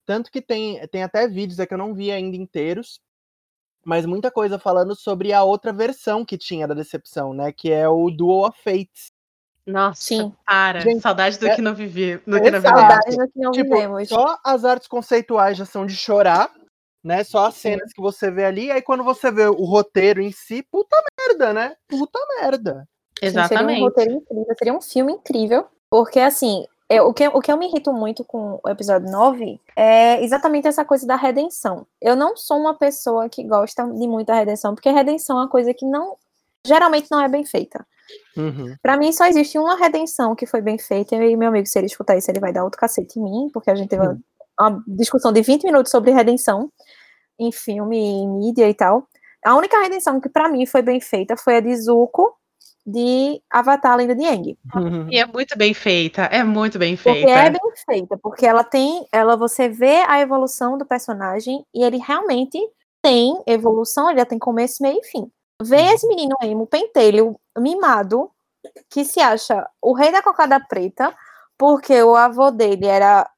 [0.06, 3.00] Tanto que tem, tem até vídeos é que eu não vi ainda inteiros,
[3.88, 7.50] mas muita coisa falando sobre a outra versão que tinha da decepção, né?
[7.50, 9.10] Que é o Duel of Fates.
[9.66, 10.30] Nossa, Sim.
[10.46, 10.80] para.
[10.80, 12.18] Gente, Saudade do é- que não vivi.
[12.26, 12.60] Do que não.
[12.60, 14.06] Saudades do que não Tipo, vivemos.
[14.10, 16.50] só as artes conceituais já são de chorar,
[17.02, 17.24] né?
[17.24, 20.62] Só as cenas que você vê ali, aí quando você vê o roteiro em si,
[20.70, 20.94] puta
[21.26, 21.74] merda, né?
[21.88, 22.86] Puta merda.
[23.18, 23.80] Sim, Seria um Exatamente.
[23.80, 25.66] roteiro incrível, seria um filme incrível.
[25.90, 29.60] Porque, assim, eu- o, que, o que eu me irrito muito com o episódio 9
[29.76, 31.86] é exatamente essa coisa da redenção.
[32.00, 35.72] Eu não sou uma pessoa que gosta de muita redenção, porque redenção é uma coisa
[35.74, 36.16] que não.
[36.66, 37.86] Geralmente não é bem feita.
[38.36, 38.74] Uhum.
[38.82, 41.86] Pra mim, só existe uma redenção que foi bem feita, e meu amigo, se ele
[41.86, 44.18] escutar isso, ele vai dar outro cacete em mim, porque a gente teve uma,
[44.58, 46.70] uma discussão de 20 minutos sobre redenção
[47.38, 49.06] em filme, em mídia e tal.
[49.44, 52.34] A única redenção que pra mim foi bem feita foi a de Zuko
[52.90, 54.58] de Avatar, a Lenda de Aang.
[54.74, 55.08] Uhum.
[55.10, 56.22] E é muito bem feita.
[56.22, 57.30] É muito bem Porque feita.
[57.30, 61.98] é bem feita, porque ela tem, ela você vê a evolução do personagem e ele
[61.98, 62.58] realmente
[63.02, 65.30] tem evolução, ele já tem começo, meio e fim.
[65.62, 68.30] Ver esse menino emo, pentelho, mimado,
[68.90, 71.14] que se acha o rei da cocada preta,
[71.58, 73.28] porque o avô dele era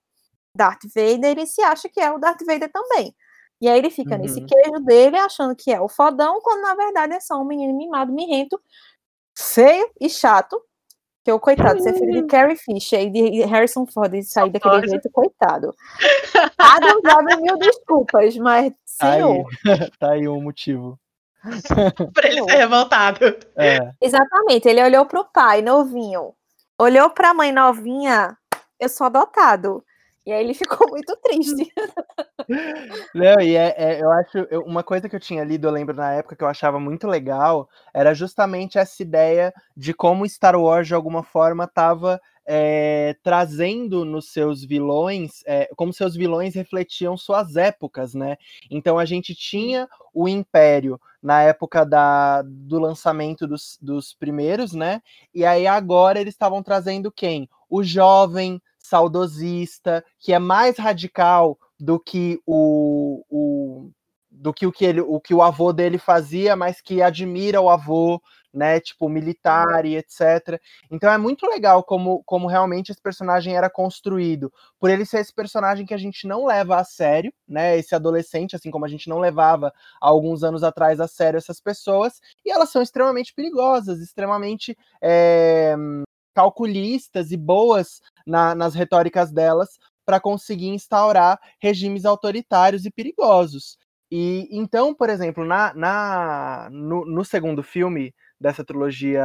[0.57, 3.13] Darth Vader, ele se acha que é o Darth Vader também.
[3.61, 4.47] E aí ele fica nesse Uhum.
[4.47, 8.11] queijo dele, achando que é o fodão, quando na verdade é só um menino mimado,
[8.13, 8.59] mirrento,
[9.41, 10.61] feio e chato.
[11.23, 14.89] Que o coitado, ser filho de Carrie Fisher e de Harrison Ford e sair daquele
[14.89, 15.75] jeito, coitado.
[16.57, 19.21] Adam Driver, mil desculpas, mas Tá aí.
[19.21, 19.47] senhor.
[20.01, 20.99] tá aí um motivo.
[22.15, 23.37] Pra ele ser revoltado.
[23.57, 23.93] É.
[24.01, 26.33] Exatamente, ele olhou pro pai novinho,
[26.79, 28.35] olhou pra mãe novinha,
[28.79, 29.85] eu sou adotado.
[30.31, 31.73] E aí ele ficou muito triste.
[33.15, 35.95] Não, e é, é- eu acho, eu- uma coisa que eu tinha lido, eu lembro
[35.95, 40.87] na época que eu achava muito legal, era justamente essa ideia de como Star Wars,
[40.89, 42.21] de alguma forma, estava
[43.23, 48.37] trazendo nos seus vilões, é, como seus vilões refletiam suas épocas, né?
[48.71, 55.01] Então a gente tinha o Império na época da, do lançamento dos, dos primeiros, né?
[55.35, 57.49] E aí agora eles estavam trazendo quem?
[57.69, 63.91] O jovem saudosista, que é mais radical do que o, o
[64.31, 67.69] do que o que ele, o que o avô dele fazia, mas que admira o
[67.69, 68.23] avô,
[68.53, 70.61] né, tipo militar e etc.
[70.91, 75.35] Então é muito legal como, como realmente esse personagem era construído, por ele ser esse
[75.35, 79.09] personagem que a gente não leva a sério, né, esse adolescente, assim como a gente
[79.09, 84.01] não levava há alguns anos atrás a sério essas pessoas, e elas são extremamente perigosas,
[84.01, 85.77] extremamente é,
[86.35, 93.79] calculistas e boas na, nas retóricas delas para conseguir instaurar regimes autoritários e perigosos.
[94.11, 99.23] E então, por exemplo, na, na no, no segundo filme dessa trilogia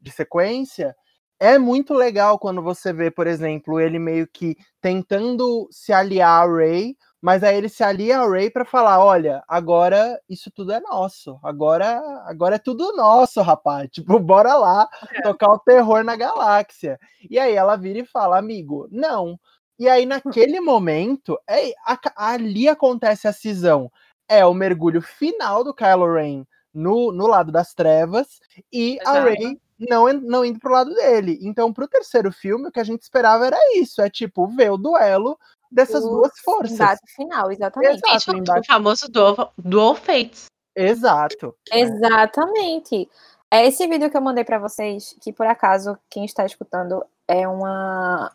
[0.00, 0.94] de sequência,
[1.40, 6.46] é muito legal quando você vê, por exemplo, ele meio que tentando se aliar a
[6.46, 10.80] Ray, mas aí ele se alia a Ray para falar, olha, agora isso tudo é
[10.80, 13.88] nosso, agora agora é tudo nosso, rapaz.
[14.04, 14.86] Tipo, bora lá
[15.22, 17.00] tocar o terror na galáxia.
[17.30, 19.40] E aí ela vira e fala, amigo, não.
[19.78, 21.98] E aí naquele momento, é, a-
[22.34, 23.90] ali acontece a cisão.
[24.28, 28.38] É o mergulho final do Kylo Ren no, no lado das trevas
[28.70, 29.20] e a.
[29.20, 31.38] Rey não, não indo pro lado dele.
[31.42, 34.76] Então, pro terceiro filme, o que a gente esperava era isso: é tipo, ver o
[34.76, 35.38] duelo
[35.74, 36.72] dessas O duas forças.
[36.72, 37.96] Embate final, exatamente.
[37.96, 38.60] Exato, Gente, o- embaixo.
[38.62, 40.46] o famoso Dual, dual Fates.
[40.76, 41.54] Exato.
[41.72, 43.08] Exatamente.
[43.50, 47.46] É esse vídeo que eu mandei pra vocês, que por acaso quem está escutando é
[47.46, 48.32] uma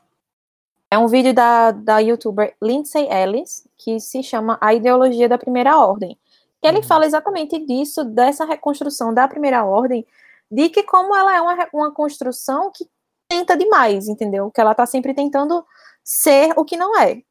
[0.91, 5.77] é um vídeo da, da youtuber Lindsay Ellis, que se chama A Ideologia da Primeira
[5.77, 6.17] Ordem.
[6.61, 6.83] Que ele Uhum.
[6.83, 10.05] fala exatamente disso, dessa reconstrução da Primeira Ordem,
[10.51, 12.89] de que como ela é uma, uma construção que
[13.29, 14.49] tenta demais, entendeu?
[14.49, 15.63] Que ela tá sempre tentando
[16.03, 17.21] ser o que não é.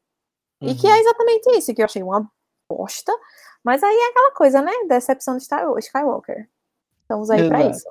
[0.61, 0.93] E que Uhum.
[0.93, 2.29] é exatamente isso, que eu achei uma
[2.69, 3.11] bosta.
[3.63, 4.71] Mas aí é aquela coisa, né?
[4.87, 6.47] Decepção de Star Skywalker.
[7.01, 7.75] Estamos aí pra Exato.
[7.77, 7.89] isso.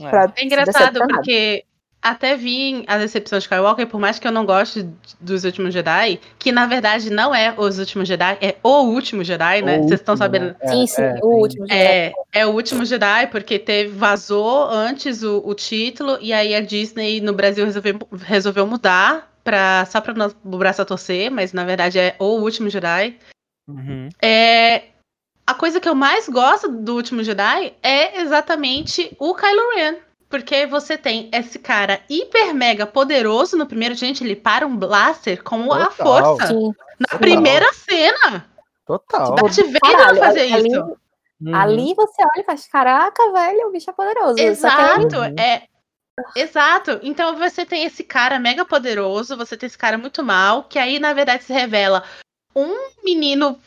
[0.00, 0.10] É.
[0.10, 1.64] Pra É engraçado porque
[2.02, 4.82] até vi a decepção de Skywalker, por mais que eu não goste
[5.18, 9.62] dos últimos Jedi, que na verdade não é os últimos Jedi, é o último Jedi,
[9.62, 9.78] né?
[9.78, 10.44] Vocês estão último, sabendo.
[10.48, 10.56] né?
[10.60, 11.66] É, Sim, sim, é, o último.
[11.66, 11.80] Jedi.
[11.80, 16.60] É, é o último Jedi, porque teve, vazou antes o, o título, e aí a
[16.60, 21.52] Disney no Brasil resolveu, resolveu mudar pra, só pra não o braço a torcer, mas
[21.52, 23.16] na verdade é o último Jedi.
[23.68, 24.08] Uhum.
[24.22, 24.84] É,
[25.46, 29.96] a coisa que eu mais gosto do último Jedi é exatamente o Kylo Ren.
[30.28, 33.94] porque você tem esse cara hiper mega poderoso no primeiro.
[33.94, 35.92] Gente, ele para um blaster com a Total.
[36.36, 36.46] força.
[36.48, 36.72] Sim.
[36.98, 37.18] Na Total.
[37.20, 38.46] primeira cena.
[38.86, 39.34] Total.
[39.36, 40.96] Tá te vendo Caralho, fazer ali- isso.
[41.40, 41.54] Uhum.
[41.54, 44.38] Ali você olha e faz, caraca, velho, o bicho é poderoso.
[44.40, 45.34] Aí- Exato, Uhum.
[45.38, 45.62] é.
[46.36, 47.00] Exato.
[47.02, 50.98] Então você tem esse cara mega poderoso, você tem esse cara muito mal, que aí,
[50.98, 52.04] na verdade, se revela
[52.54, 53.58] um menino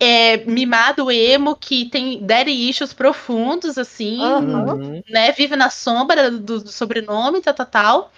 [0.00, 4.20] é, mimado emo que tem daddy issues profundos, assim.
[4.20, 5.02] Uhum.
[5.08, 5.32] né?
[5.32, 8.12] Vive na sombra do, do sobrenome, tal, tal, tal.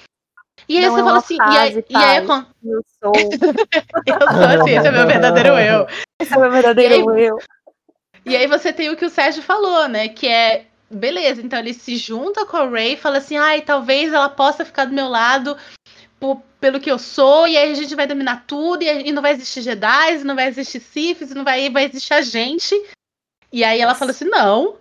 [0.69, 2.17] E aí Não você é fala assim, e aí, fase, e aí pai.
[2.19, 3.13] acon- eu sou.
[4.07, 5.87] eu sou assim, esse é meu verdadeiro eu.
[6.21, 7.39] Esse é o meu verdadeiro eu.
[8.25, 10.09] E aí você tem o que o Sérgio falou, né?
[10.09, 14.12] Que é, beleza, então ele se junta com a Ray e fala assim, ai, talvez
[14.12, 15.57] ela possa ficar do meu lado
[16.18, 19.22] por- pelo que eu sou, e aí a gente vai dominar tudo, e, e não
[19.22, 22.74] vai existir Jedi, e não vai existir e não vai, vai existir a gente.
[23.53, 24.77] E aí ela fala assim, não.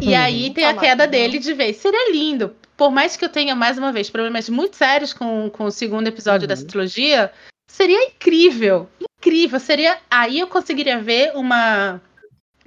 [0.00, 0.16] E Uhum.
[0.18, 1.10] aí tem a Toma, queda não.
[1.10, 1.76] dele de vez.
[1.76, 2.56] Seria lindo.
[2.76, 6.08] Por mais que eu tenha, mais uma vez, problemas muito sérios com, com o segundo
[6.08, 6.48] episódio Uhum.
[6.48, 7.32] dessa trilogia,
[7.70, 8.88] seria incrível.
[9.20, 9.60] Incrível.
[9.60, 9.98] Seria.
[10.10, 12.00] Aí eu conseguiria ver uma.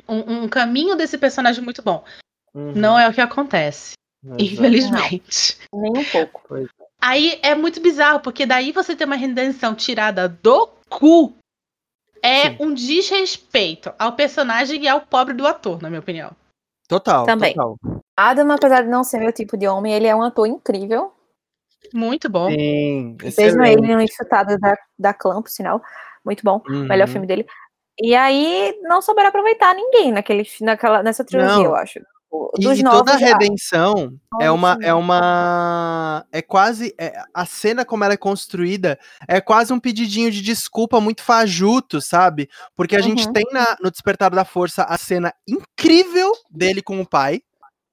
[0.07, 2.05] Um, um caminho desse personagem muito bom.
[2.57, 2.73] Uhum.
[2.75, 3.93] Não é o que acontece,
[4.25, 4.43] Exato.
[4.43, 5.59] infelizmente.
[5.71, 6.41] Nem um pouco.
[6.99, 11.35] Aí é muito bizarro, porque daí você tem uma redenção tirada do cu.
[12.23, 12.57] É Sim.
[12.59, 16.31] um desrespeito ao personagem e ao pobre do ator, na minha opinião.
[16.87, 17.27] Total.
[17.27, 17.53] Também.
[17.53, 17.77] Total.
[18.17, 21.13] Adam, apesar de não ser meu tipo de homem, ele é um ator incrível.
[21.93, 22.49] Muito bom.
[22.49, 23.15] Sim.
[23.23, 23.83] Excelente.
[23.83, 25.79] ele no Enxutado da, da Clã, por sinal.
[26.25, 26.59] Muito bom.
[26.67, 26.87] Uhum.
[26.87, 27.45] Melhor filme dele.
[28.01, 31.65] E aí, não souberam aproveitar ninguém naquele, naquela, nessa trilogia, Não.
[31.65, 31.99] eu acho.
[32.57, 37.21] E, Dos e novos, toda a ah, redenção é uma, é uma, é quase, é-
[37.33, 42.49] a cena como ela é construída é quase um pedidinho de desculpa muito fajuto, sabe?
[42.75, 43.33] Porque a gente Uhum.
[43.33, 47.41] tem na- no Despertar da Força a cena incrível dele com o pai,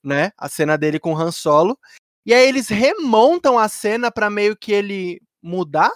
[0.02, 0.32] né?
[0.36, 1.78] A cena dele com o Han Solo.
[2.26, 5.90] E aí eles remontam a cena pra meio que ele mudar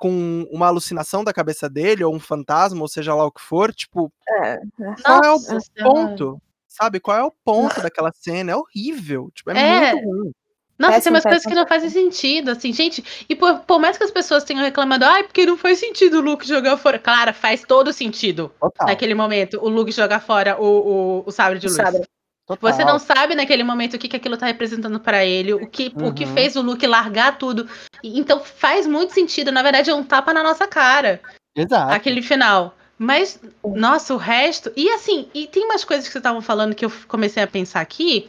[0.00, 3.72] com uma alucinação da cabeça dele ou um fantasma, ou seja lá o que for,
[3.72, 4.60] tipo, é,
[5.04, 5.38] qual é o
[5.82, 6.42] ponto?
[6.70, 7.00] Sabe?
[7.00, 8.52] Qual é o ponto daquela cena?
[8.52, 9.28] É horrível.
[9.34, 9.92] Tipo, é, É.
[9.94, 10.30] muito ruim.
[10.78, 13.04] Nossa, Péssimo, tem umas coisas que não fazem sentido, assim, gente.
[13.28, 16.20] E por, por mais que as pessoas tenham reclamado, ai, porque não faz sentido o
[16.22, 16.98] Luke jogar fora.
[16.98, 18.86] Claro, faz todo sentido Total.
[18.86, 21.76] naquele momento o Luke jogar fora o, o, o sabre de luz.
[21.76, 22.00] total.
[22.62, 25.92] Você não sabe naquele momento o que, que aquilo tá representando pra ele, o que,
[26.00, 26.32] o que Uhum.
[26.32, 27.68] fez o Luke largar tudo.
[28.02, 29.52] E- Então faz muito sentido.
[29.52, 31.20] Na verdade, é um tapa na nossa cara,
[31.54, 31.92] Exato.
[31.92, 32.74] aquele final.
[33.02, 34.70] Mas, nossa, o resto.
[34.76, 37.80] E assim, e tem umas coisas que vocês estavam falando que eu comecei a pensar
[37.80, 38.28] aqui.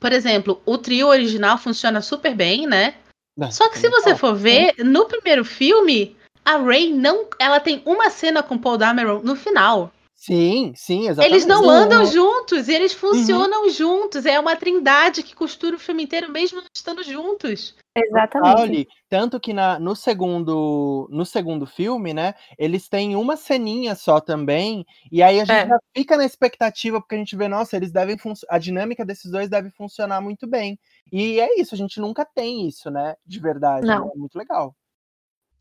[0.00, 2.96] Por exemplo, o trio original funciona super bem, né?
[3.36, 7.28] Não, Só que se você for ver, no primeiro filme, a Rey não.
[7.38, 9.92] Ela tem uma cena com Paul Dameron no final.
[10.20, 11.32] Sim, sim, exatamente.
[11.32, 14.26] Eles não andam juntos, e eles funcionam juntos.
[14.26, 17.76] É uma trindade que costura o filme inteiro, mesmo não estando juntos.
[17.96, 18.88] Exatamente.
[19.08, 24.84] Tanto que na, no, segundo, no segundo filme, né, eles têm uma ceninha só também,
[25.10, 25.68] e aí a gente É.
[25.68, 28.16] já fica na expectativa, porque a gente vê, nossa, eles devem
[28.50, 30.76] a dinâmica desses dois deve funcionar muito bem.
[31.12, 33.86] E é isso, a gente nunca tem isso, né, de verdade.
[33.86, 34.10] Não.
[34.12, 34.74] É muito legal.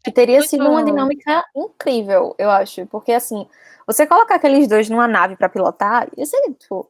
[0.07, 2.85] Que teria Muito- sido uma dinâmica incrível, eu acho.
[2.87, 3.45] Porque, assim,
[3.85, 6.89] você colocar aqueles dois numa nave pra pilotar, ia ser, tipo.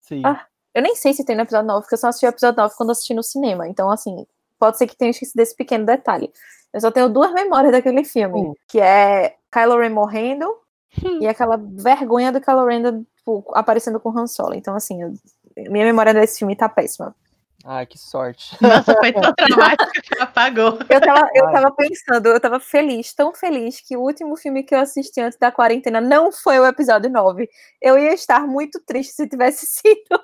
[0.00, 0.22] Sim.
[0.24, 2.56] Ah, Eu nem sei se tem no episódio 9, porque eu só assisti o episódio
[2.62, 3.68] 9 quando eu assisti no cinema.
[3.68, 4.26] Então, assim,
[4.58, 6.32] pode ser que tenha esquecido desse pequeno detalhe.
[6.72, 8.54] Eu só tenho duas memórias daquele filme, Hum.
[8.68, 10.46] que é Kylo Ren morrendo
[11.04, 11.18] Hum.
[11.20, 14.54] e aquela vergonha do Kylo Ren tipo, aparecendo com Han Solo.
[14.54, 15.12] Então, assim, eu-
[15.70, 17.14] minha memória desse filme tá péssima.
[17.64, 18.56] Ai, que sorte.
[18.60, 20.78] Nossa, foi tão traumático que apagou.
[20.88, 24.74] Eu tava, eu tava pensando, eu tava feliz, tão feliz, que o último filme que
[24.74, 27.48] eu assisti antes da quarentena não foi o episódio 9.
[27.80, 30.20] Eu ia estar muito triste se tivesse sido.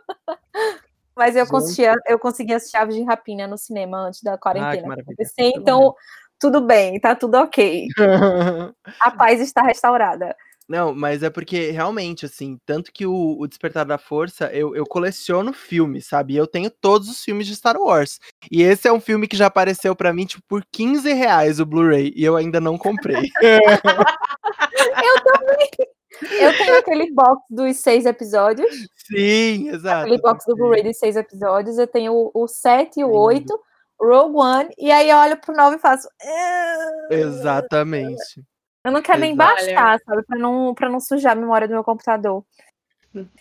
[1.17, 1.51] Mas eu Gente.
[1.51, 5.03] consegui, eu consegui as chaves de rapina no cinema antes da quarentena maravilha.
[5.03, 5.95] acontecer, então
[6.39, 7.89] tudo bem, tá tudo ok.
[9.01, 10.37] A paz está restaurada.
[10.69, 14.85] Não, mas é porque realmente, assim, tanto que o, o Despertar da Força, eu, eu
[14.85, 16.37] coleciono filmes, sabe?
[16.37, 18.21] Eu tenho todos os filmes de Star Wars.
[18.53, 21.65] E esse é um filme que já apareceu pra mim, tipo, por 15 reais o
[21.65, 23.17] Blu-ray, e eu ainda não comprei.
[26.33, 30.07] Eu tenho aquele box dos seis episódios, Sim, exato.
[30.07, 33.13] aquele box do Blu-ray dos seis episódios, eu tenho o, o 7 e o.
[33.13, 33.57] 8,
[34.01, 36.09] Rogue One, e aí eu olho pro 9 e faço.
[36.21, 37.09] "Ah".
[37.11, 38.43] Exatamente.
[38.89, 40.23] Eu não quero nem baixar, sabe?
[40.27, 42.45] Pra não, pra não sujar a memória do meu computador.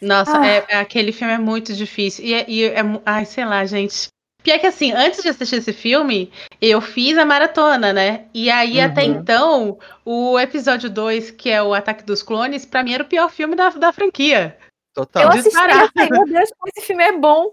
[0.01, 0.45] Nossa, Ah.
[0.47, 2.25] é, aquele filme é muito difícil.
[2.25, 4.07] E, é- e é, ai, sei lá, gente.
[4.41, 6.31] Pior que assim, antes de assistir esse filme,
[6.61, 8.25] eu fiz a maratona, né?
[8.33, 9.11] E aí, até Uhum.
[9.11, 13.29] então, o episódio 2, que é o Ataque dos Clones, pra mim era o pior
[13.29, 14.57] filme da, da franquia.
[14.95, 15.27] Eu Total.
[15.29, 15.91] assisti e disparado.
[15.93, 17.51] falei, meu Deus, como esse filme é bom.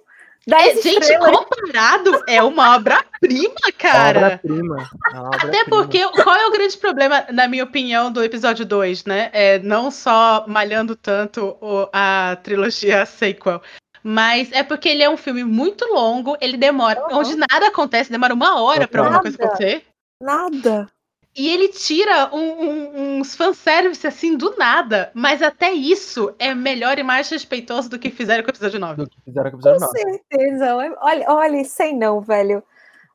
[0.53, 1.30] É, gente, estrelas.
[1.36, 4.18] comparado, é uma obra-prima, cara.
[4.42, 4.90] Obra-prima.
[5.14, 9.05] É uma Até porque, qual é o grande problema, na minha opinião, do episódio 2,
[9.05, 9.30] né?
[9.32, 13.62] É não só malhando tanto o- a trilogia sequel,
[14.03, 17.18] mas é porque ele é um filme muito longo, ele demora, Uhum.
[17.20, 19.49] onde nada acontece, demora uma hora pra alguma coisa Nada.
[19.51, 19.84] acontecer.
[20.22, 20.88] Nada.
[21.37, 26.99] E ele tira um- um- uns fanservice assim do nada, mas até isso é melhor
[26.99, 28.97] e mais respeitoso do que fizeram com o episódio 9.
[29.03, 29.99] Do que fizeram com o episódio Com 9.
[30.01, 30.76] certeza.
[31.01, 32.62] Olha, olha, sei não, velho.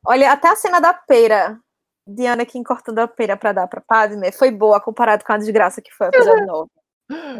[0.06, 1.58] Olha, até a cena da pera,
[2.06, 5.80] de Anakin cortando a pera pra dar pra Padme, foi boa comparado com a desgraça
[5.80, 6.70] que foi o episódio 9.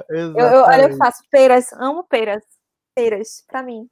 [0.09, 2.43] Eu, eu, olha, eu faço peras, amo peras.
[2.95, 3.87] Peras, pra mim.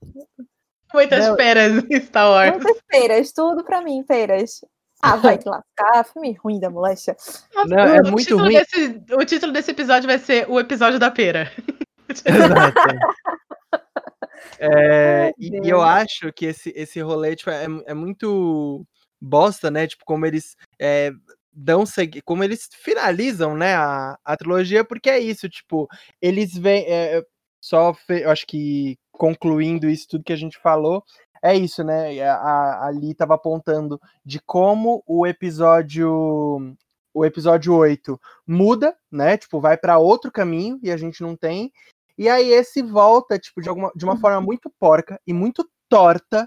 [0.93, 1.37] Muitas Não.
[1.37, 2.51] peras em Star Wars.
[2.63, 4.61] Muitas peras, tudo pra mim, peras.
[5.03, 7.17] Ah, vai te lascar, filme ruim da moléstia.
[7.67, 8.55] Não, é o, muito título ruim.
[8.55, 11.53] Desse, o título desse episódio vai ser O Episódio da Pera.
[12.25, 12.81] Exato.
[14.59, 18.85] É, e, e eu acho que esse, esse rolê tipo, é, é muito
[19.21, 19.87] bosta, né?
[19.87, 21.13] Tipo, como eles é,
[21.53, 25.87] dão segui- como eles finalizam, né, a, a trilogia, porque é isso, tipo,
[26.21, 26.85] eles vêm.
[26.89, 27.23] é,
[27.61, 31.03] só fe- eu acho que concluindo isso tudo que a gente falou,
[31.43, 32.21] é isso, né?
[32.21, 36.77] A, a, a Lee tava apontando de como o episódio.
[37.15, 39.37] O episódio 8 muda, né?
[39.37, 41.73] Tipo, vai para outro caminho e a gente não tem.
[42.17, 46.47] E aí esse volta, tipo, de, alguma, de uma forma muito porca e muito torta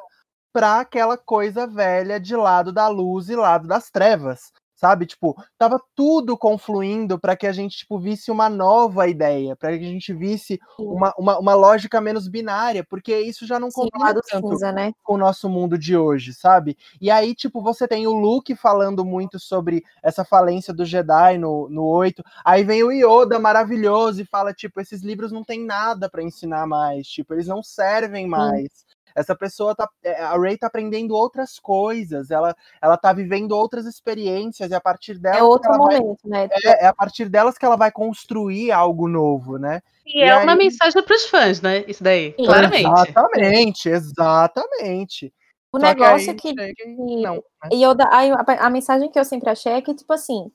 [0.54, 4.52] pra aquela coisa velha de lado da luz e lado das trevas.
[4.82, 5.06] Sabe?
[5.06, 9.86] Tipo, tava tudo confluindo para que a gente, tipo, visse uma nova ideia, para que
[9.86, 14.50] a gente visse uma, uma, uma lógica menos binária, porque isso já não combina tanto
[14.50, 14.92] cinza, né?
[15.04, 16.76] com o nosso mundo de hoje, sabe?
[17.00, 21.70] E aí, tipo, você tem o Luke falando muito sobre essa falência do Jedi no,
[21.70, 22.24] no 8.
[22.44, 26.66] Aí vem o Yoda maravilhoso e fala, tipo, esses livros não tem nada pra ensinar
[26.66, 28.84] mais, tipo, eles não servem mais.
[29.16, 29.90] Essa pessoa tá.
[30.04, 34.82] é, A Ray tá aprendendo outras coisas, ela, ela tá vivendo outras experiências, e a
[34.82, 35.40] partir delas.
[35.40, 36.48] É outro ela vai- momento, né?
[36.64, 39.82] é, é a partir delas que ela vai construir algo novo, né?
[40.06, 41.84] E, E é uma aí- mensagem pros fãs, né?
[41.88, 42.46] Isso daí, Sim.
[42.46, 42.86] claramente.
[43.10, 45.34] Exatamente, exatamente.
[45.74, 46.50] O Só negócio aí que.
[46.50, 46.86] e- que-
[47.22, 47.42] Não, né?
[47.72, 50.52] E eu, aí a, a mensagem que eu sempre achei é que, tipo assim,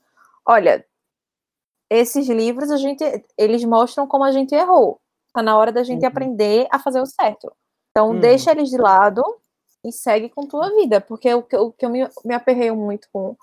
[0.47, 0.85] olha,
[1.91, 3.03] esses livros a gente,
[3.39, 5.01] eles mostram como a gente errou.
[5.33, 6.09] Tá na hora da gente Uhum.
[6.09, 7.53] aprender a fazer o certo.
[7.97, 8.21] Então, Uhum.
[8.21, 9.23] deixa eles de lado
[9.83, 11.01] e segue com tua vida.
[11.01, 13.35] Porque o que, o que eu me, me aperrei muito com,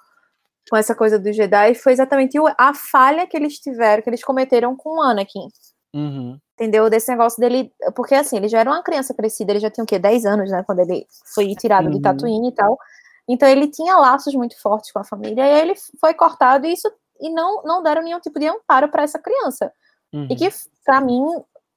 [0.69, 4.75] com essa coisa do Jedi foi exatamente a falha que eles tiveram, que eles cometeram
[4.75, 5.47] com o Anakin.
[5.95, 6.37] Uhum.
[6.53, 6.87] Entendeu?
[6.87, 7.73] Desse negócio dele.
[7.95, 9.97] Porque assim, ele já era uma criança crescida, ele já tinha o quê?
[9.97, 10.61] 10 anos, né?
[10.63, 12.01] Quando ele foi tirado de Uhum.
[12.03, 12.77] Tatooine e tal.
[13.27, 16.73] Então ele tinha laços muito fortes com a família, e aí ele foi cortado e
[16.73, 19.71] isso e não, não deram nenhum tipo de amparo para essa criança.
[20.13, 20.27] Uhum.
[20.29, 20.47] E que,
[20.85, 21.23] pra mim,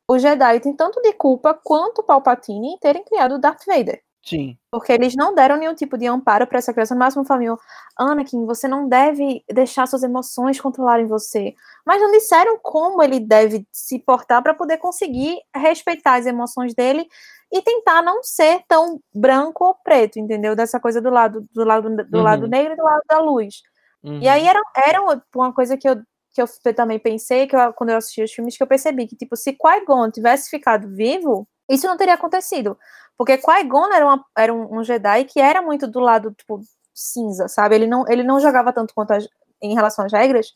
[0.08, 4.02] o Jedi tem tanto de culpa quanto o Palpatine em terem criado o Darth Vader.
[4.24, 4.58] Sim.
[4.72, 6.94] Porque eles não deram nenhum tipo de amparo para essa criança.
[6.94, 7.56] No máximo, falaram,
[7.96, 11.54] Anakin, você não deve deixar suas emoções controlarem você.
[11.86, 17.06] Mas não disseram como ele deve se portar para poder conseguir respeitar as emoções dele
[17.52, 20.56] e tentar não ser tão branco ou preto, entendeu?
[20.56, 22.22] Dessa coisa do lado do lado do Uhum.
[22.22, 23.62] lado negro e do lado da luz.
[24.02, 24.20] Uhum.
[24.20, 25.00] E aí era, era
[25.34, 25.96] uma coisa que eu,
[26.36, 29.16] que eu também pensei, que eu- quando eu assisti os filmes, que eu percebi que,
[29.16, 32.78] tipo, se Qui-Gon tivesse ficado vivo, isso não teria acontecido.
[33.18, 36.60] Porque Qui-Gon era, uma- era um, um Jedi que era muito do lado, tipo,
[36.94, 37.74] cinza, sabe?
[37.74, 39.28] Ele não, ele não jogava tanto quanto as-
[39.62, 40.52] em relação às regras.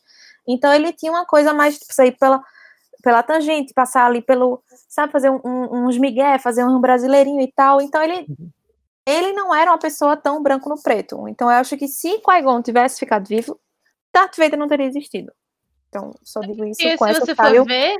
[0.47, 2.41] Então ele tinha uma coisa mais, tipo, sair pela,
[3.03, 7.51] pela tangente, passar ali pelo, sabe, fazer um- um- uns migué, fazer um brasileirinho e
[7.51, 7.81] tal.
[7.81, 8.27] Então ele
[9.05, 11.27] ele não era uma pessoa tão branco no preto.
[11.27, 13.59] Então eu acho que se Qui-Gon tivesse ficado vivo,
[14.13, 15.31] Darth Vader não teria existido.
[15.91, 17.97] Então, só digo isso E com se essa você for ver,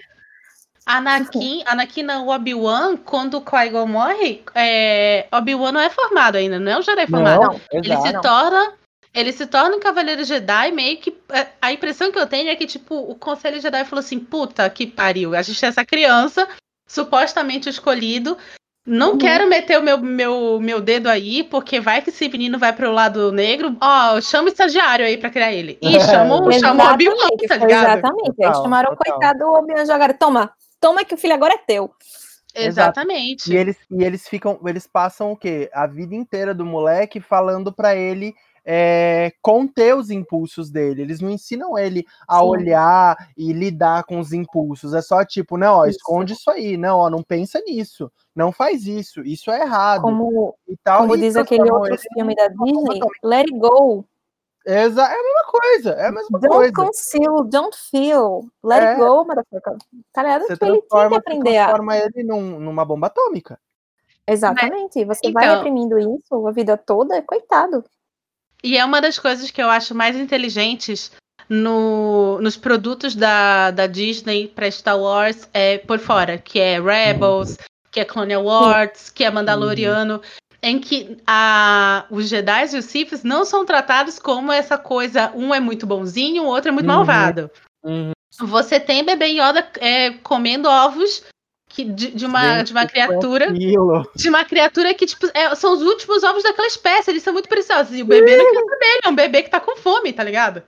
[0.85, 6.57] Anakin, Anakin não, o Obi-Wan, quando o Qui-Gon morre, é, Obi-Wan não é formado ainda,
[6.57, 7.41] não é um Jedi formado.
[7.41, 8.07] Não, Ele exato.
[8.07, 8.21] se não.
[8.21, 8.73] torna.
[9.13, 11.13] Ele se torna um cavaleiro Jedi, meio que.
[11.33, 14.69] é, A impressão que eu tenho é que, tipo, o Conselho Jedi falou assim: puta
[14.69, 16.47] que pariu, a gente tem essa criança,
[16.87, 18.37] supostamente escolhido.
[18.85, 19.17] Não Uhum.
[19.19, 22.91] quero meter o meu, meu, meu dedo aí, porque vai que esse menino vai pro
[22.91, 23.77] lado negro.
[23.79, 25.77] Ó, chama o estagiário aí pra criar ele.
[25.81, 27.83] E chama, o- chama o Obi-Wan, Exatamente, tá ligado?
[27.99, 28.25] exatamente.
[28.25, 29.13] Eles Total, chamaram o total.
[29.19, 30.13] coitado do Obi-Wan e jogaram.
[30.17, 31.91] Toma, toma que o filho agora é teu.
[32.55, 33.53] Exatamente.
[33.53, 35.69] E eles, e eles ficam, eles passam o quê?
[35.73, 38.33] A vida inteira do moleque falando pra ele
[38.65, 41.01] é, conter os impulsos dele.
[41.01, 42.45] Eles não ensinam ele a Sim.
[42.45, 44.93] olhar e lidar com os impulsos.
[44.93, 45.97] É só tipo, não, ó, Isso.
[45.97, 50.55] esconde isso aí, não, ó, não pensa nisso, não faz isso, isso é errado Como,
[50.67, 51.01] e tal.
[51.01, 52.99] como e diz aquele outro ele filme da Disney.
[53.23, 54.05] Let It Go.
[54.63, 56.73] Exa é a mesma coisa, é a mesma Don't coisa.
[56.73, 58.41] conceal, don't feel.
[58.63, 58.87] Let É.
[58.89, 59.75] it go, motherfucker.
[60.13, 60.41] Tá ligado?
[60.45, 61.65] Você ele tinha que aprender a.
[61.65, 63.59] transforma ele num- numa bomba atômica.
[64.27, 65.03] Exatamente.
[65.03, 67.83] Você vai então- reprimindo isso a vida toda, coitado.
[68.63, 71.11] E é uma das coisas que eu acho mais inteligentes
[71.49, 77.57] no- nos produtos da, da Disney para Star Wars é por fora, que é Rebels,
[77.91, 80.21] que é Clone Wars, que é Mandaloriano,
[80.63, 85.53] em que a, os Jedi e os Siths não são tratados como essa coisa, um
[85.53, 86.95] é muito bonzinho, o outro é muito Uhum.
[86.95, 87.49] malvado.
[87.83, 88.11] Uhum.
[88.39, 91.23] Você tem bebê Yoda é, comendo ovos
[91.71, 94.11] que, de, de uma, Gente, de uma é criatura aquilo.
[94.15, 97.09] de uma criatura que, tipo, é- são os últimos ovos daquela espécie.
[97.11, 97.95] Eles são muito preciosos.
[97.97, 100.23] E o bebê não quer saber, ele é um bebê que tá com fome, tá
[100.23, 100.61] ligado?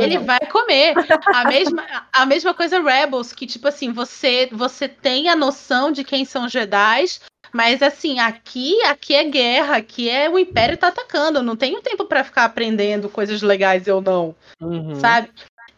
[0.00, 0.94] Ele vai comer.
[1.34, 6.02] A mesma, a mesma coisa Rebels, que, tipo assim, você, você tem a noção de
[6.02, 7.04] quem são os Jedi,
[7.52, 11.38] mas assim, aqui, aqui é guerra, aqui é o Império tá atacando.
[11.38, 14.94] Eu não tenho tempo pra ficar aprendendo coisas legais ou não Uhum.
[14.96, 15.30] sabe?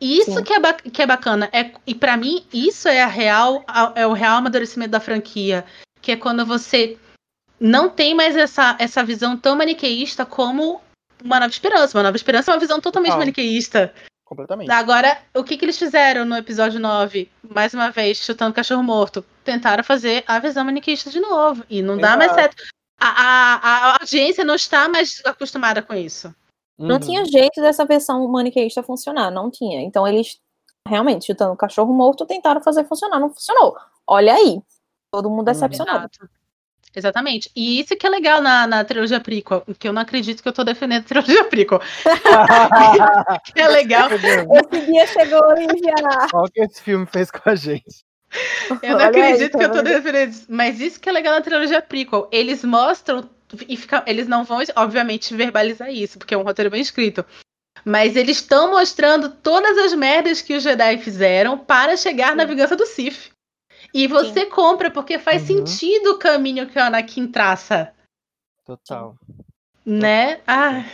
[0.04, 0.42] Isso Sim.
[0.42, 1.48] que é, que é bacana.
[1.52, 5.64] É, e pra mim, isso é a real, a- é o real amadurecimento da franquia.
[6.00, 6.98] Que é quando você
[7.60, 10.80] não tem mais essa, essa visão tão maniqueísta como
[11.22, 11.96] uma nova esperança.
[11.96, 13.20] Uma nova esperança é uma visão totalmente Total.
[13.20, 13.94] maniqueísta.
[14.24, 14.70] Completamente.
[14.72, 17.30] Agora, o que, que eles fizeram no episódio 9?
[17.48, 19.24] Mais uma vez, chutando cachorro morto.
[19.44, 21.62] Tentaram fazer a visão maniqueísta de novo.
[21.70, 22.56] E não dá mais Exato.
[22.56, 22.64] certo.
[23.00, 23.54] A, a,
[23.90, 26.34] a audiência não está mais acostumada com isso.
[26.82, 27.00] Não Uhum.
[27.00, 29.80] tinha jeito dessa versão maniqueísta funcionar, não tinha.
[29.82, 30.38] Então eles
[30.86, 33.76] realmente, chutando o cachorro morto, tentaram fazer funcionar, não funcionou.
[34.06, 34.60] Olha aí,
[35.12, 35.44] todo mundo Uhum.
[35.54, 36.10] decepcionado.
[36.12, 36.30] Exato.
[36.94, 37.50] Exatamente.
[37.56, 40.52] E isso que é legal na, na trilogia prequel, que eu não acredito que eu
[40.52, 41.80] tô defendendo a trilogia prequel.
[43.54, 44.08] Que é legal.
[44.12, 46.28] Esse dia chegou já.
[46.34, 48.04] Olha o que esse filme fez com a gente.
[48.82, 49.84] Eu não Olha aí, acredito que eu tô vendo?
[49.88, 50.46] defendendo isso.
[50.48, 52.28] Mas isso que é legal na trilogia prequel.
[52.32, 53.28] Eles mostram
[53.68, 57.24] e fica, eles não vão, obviamente, verbalizar isso, porque é um roteiro bem escrito.
[57.84, 62.50] Mas eles estão mostrando todas as merdas que os Jedi fizeram para chegar na Sim.
[62.50, 63.32] vingança do Sith.
[63.92, 65.64] E você compra porque faz Uhum.
[65.64, 67.92] sentido o caminho que o Anakin traça,
[68.64, 69.16] Total.
[69.84, 70.40] né?
[70.46, 70.84] Ah,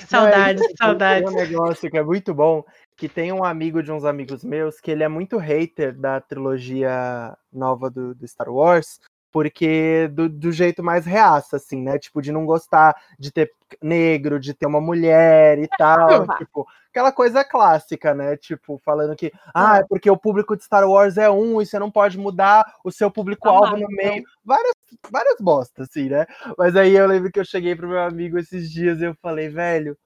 [0.00, 1.24] é saudades, isso, saudades.
[1.24, 2.64] Tem um negócio que é muito bom,
[2.96, 7.36] que tem um amigo de uns amigos meus que ele é muito hater da trilogia
[7.52, 9.00] nova do, do Star Wars,
[9.36, 11.98] porque do, do jeito mais reaça, assim, né?
[11.98, 16.24] Tipo, de não gostar de ter negro, de ter uma mulher e tal.
[16.24, 16.38] Vai.
[16.38, 18.34] tipo, aquela coisa clássica, né?
[18.38, 21.78] Tipo, falando que, ah, é porque o público de Star Wars é um e você
[21.78, 24.24] não pode mudar o seu público-alvo no meio.
[24.42, 24.72] Várias,
[25.10, 26.24] várias bostas, assim, né?
[26.56, 29.50] Mas aí eu lembro que eu cheguei pro meu amigo esses dias e eu falei,
[29.50, 29.98] velho,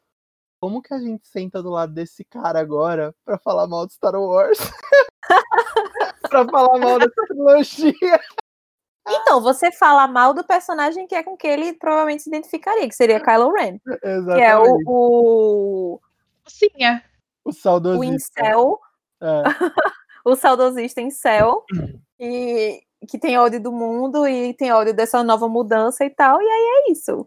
[0.60, 4.20] como que a gente senta do lado desse cara agora pra falar mal de Star
[4.20, 4.58] Wars?
[6.28, 8.20] pra falar mal dessa trilogia.
[9.12, 12.94] Então, você fala mal do personagem que é com que ele provavelmente se identificaria, que
[12.94, 13.78] seria Kylo Ren.
[13.78, 14.42] Que Exatamente.
[14.42, 16.00] é o, o,
[16.46, 17.02] Sim, é.
[17.44, 18.06] o o saudosista.
[18.42, 18.80] incel,
[19.20, 19.42] É.
[20.24, 21.64] o saudosista incel,
[22.18, 26.44] e que tem ódio do mundo e tem ódio dessa nova mudança e tal, e
[26.44, 27.26] aí é isso.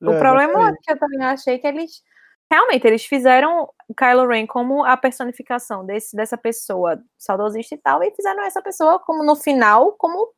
[0.00, 0.80] O É, problema exatamente.
[0.84, 2.02] que eu também achei que eles
[2.50, 8.10] realmente eles fizeram Kylo Ren como a personificação desse, dessa pessoa saudosista e tal, e
[8.14, 10.28] fizeram essa pessoa como no final, como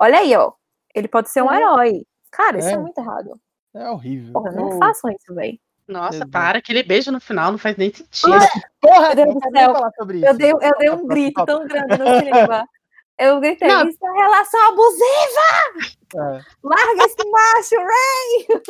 [0.00, 0.52] olha aí, ó,
[0.94, 1.56] ele pode ser um É.
[1.56, 2.06] herói.
[2.30, 2.78] Cara, isso é, É.
[2.78, 3.38] muito errado.
[3.74, 4.32] É horrível.
[4.32, 5.58] Porra, não Eu- façam isso, velho.
[5.86, 8.32] Nossa, para, aquele beijo no final não faz nem sentido.
[8.80, 9.74] Porra, Meu Deus do céu.
[9.74, 10.26] falar sobre isso.
[10.26, 11.46] Eu dei, eu dei um Stop, grito stop.
[11.46, 12.68] tão grande no cinema.
[13.18, 13.88] Eu gritei, Não.
[13.88, 15.94] isso é relação abusiva!
[16.16, 16.40] É.
[16.62, 18.62] Larga esse macho, Ray!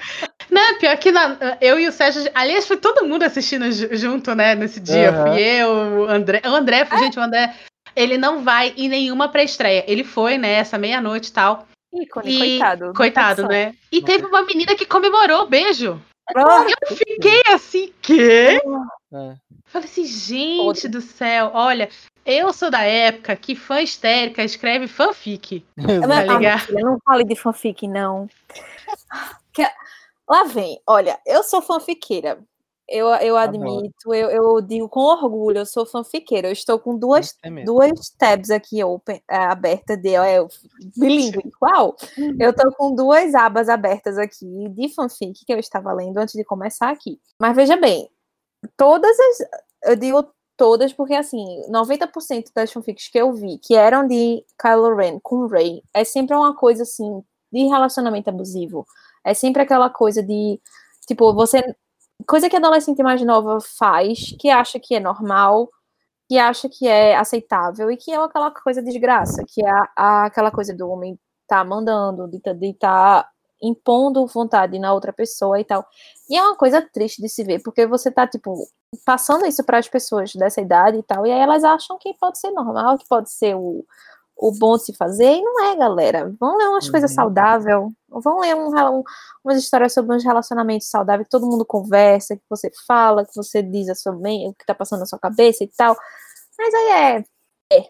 [0.50, 2.30] Não, pior que na- eu e o Sérgio.
[2.34, 5.10] Aliás, foi todo mundo assistindo ju- junto, né, nesse dia.
[5.10, 5.32] Aham.
[5.32, 6.42] Fui eu, o André.
[6.44, 7.54] O André, gente, o André.
[7.94, 9.84] Ele não vai em nenhuma pré-estreia.
[9.86, 11.66] Ele foi, né, essa meia-noite e tal.
[11.92, 12.92] Ícone, E- coitado.
[12.94, 13.74] Coitado, né?
[13.90, 16.00] E teve uma menina que comemorou o beijo.
[16.34, 18.60] Ah, Eu fiquei assim, quê?
[19.12, 19.34] É.
[19.66, 21.88] Falei assim, gente do céu, olha,
[22.24, 25.64] eu sou da época que fã histérica escreve fanfic.
[25.76, 25.82] Tá
[26.38, 26.60] ligado?
[26.60, 28.28] filha, não fale de fanfic, não.
[30.28, 32.38] Lá vem, olha, eu sou fanfiqueira.
[32.88, 36.48] Eu, eu admito, eu, eu digo com orgulho, eu sou fanfiqueira.
[36.48, 40.48] Eu estou com duas, é duas tabs aqui open, é, abertas de é, eu-
[40.96, 41.96] bilíngue, qual?
[42.38, 46.44] Eu tô com duas abas abertas aqui de fanfic que eu estava lendo antes de
[46.44, 47.18] começar aqui.
[47.40, 48.10] Mas veja bem,
[48.76, 49.38] todas as.
[49.84, 50.28] Eu digo
[50.62, 55.46] todas porque, assim, 90% das fanfics que eu vi que eram de Kylo Ren com
[55.48, 57.20] Rey é sempre uma coisa, assim,
[57.52, 58.86] de relacionamento abusivo.
[59.24, 60.60] É sempre aquela coisa de.
[61.08, 61.60] Tipo, você.
[62.28, 65.68] Coisa que a adolescente mais nova faz, que acha que é normal,
[66.28, 70.26] que acha que é aceitável e que é aquela coisa de desgraça, que é a-
[70.26, 73.28] aquela coisa do homem tá mandando, de de tá
[73.62, 75.86] impondo vontade na outra pessoa e tal.
[76.28, 78.66] E é uma coisa triste de se ver, porque você tá, tipo,
[79.04, 82.38] passando isso para as pessoas dessa idade e tal, e aí elas acham que pode
[82.38, 83.84] ser normal, que pode ser o,
[84.36, 86.34] o bom de se fazer, e não é, galera.
[86.40, 86.90] Vão ler umas Uhum.
[86.90, 87.76] coisas saudáveis,
[88.08, 89.02] vão ler um, um-
[89.44, 93.62] umas histórias sobre uns relacionamentos saudáveis, que todo mundo conversa, que você fala, que você
[93.62, 95.96] diz a sua mente, o que tá passando na sua cabeça e tal.
[96.58, 97.24] Mas aí é.
[97.78, 97.88] É.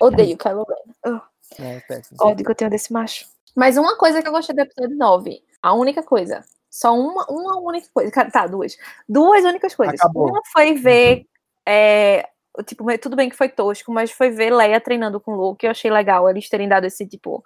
[0.00, 0.66] Odeio Kylo
[1.04, 1.20] Ren.
[1.58, 2.18] É, péssimo.
[2.20, 3.26] Ódio que eu tenho desse macho.
[3.54, 6.42] Mas uma coisa que eu gostei do episódio 9, a única coisa.
[6.70, 8.10] Só uma, uma única coisa.
[8.30, 8.76] Tá, duas.
[9.08, 10.00] Duas únicas coisas.
[10.00, 10.28] Acabou.
[10.30, 11.26] Uma foi ver.
[11.66, 12.26] é,
[12.66, 15.64] tipo, tudo bem que foi tosco, mas foi ver Leia treinando com o Luke.
[15.66, 17.44] Eu achei legal eles terem dado esse tipo.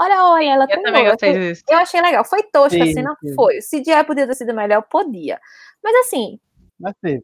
[0.00, 0.84] Olha, olha, ela Eu treinou.
[0.84, 1.62] também Eu gostei achei, disso.
[1.68, 2.24] eu achei legal.
[2.24, 3.34] Foi tosca, Sim, assim, não sim.
[3.34, 3.60] foi.
[3.62, 5.40] Se CGI podia ter sido melhor, podia.
[5.82, 6.38] Mas assim,
[6.78, 7.22] Mas teve.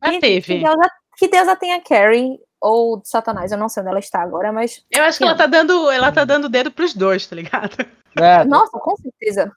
[0.00, 0.58] Mas que, que, teve.
[0.62, 3.50] Deus, a- que Deus a tenha Carrie ou Satanás.
[3.52, 4.84] Eu não sei onde ela está agora, mas.
[4.90, 7.76] Eu acho que ela tá dando, ela tá dando dedo pros dois, tá ligado?
[8.18, 9.50] É, Nossa, com certeza.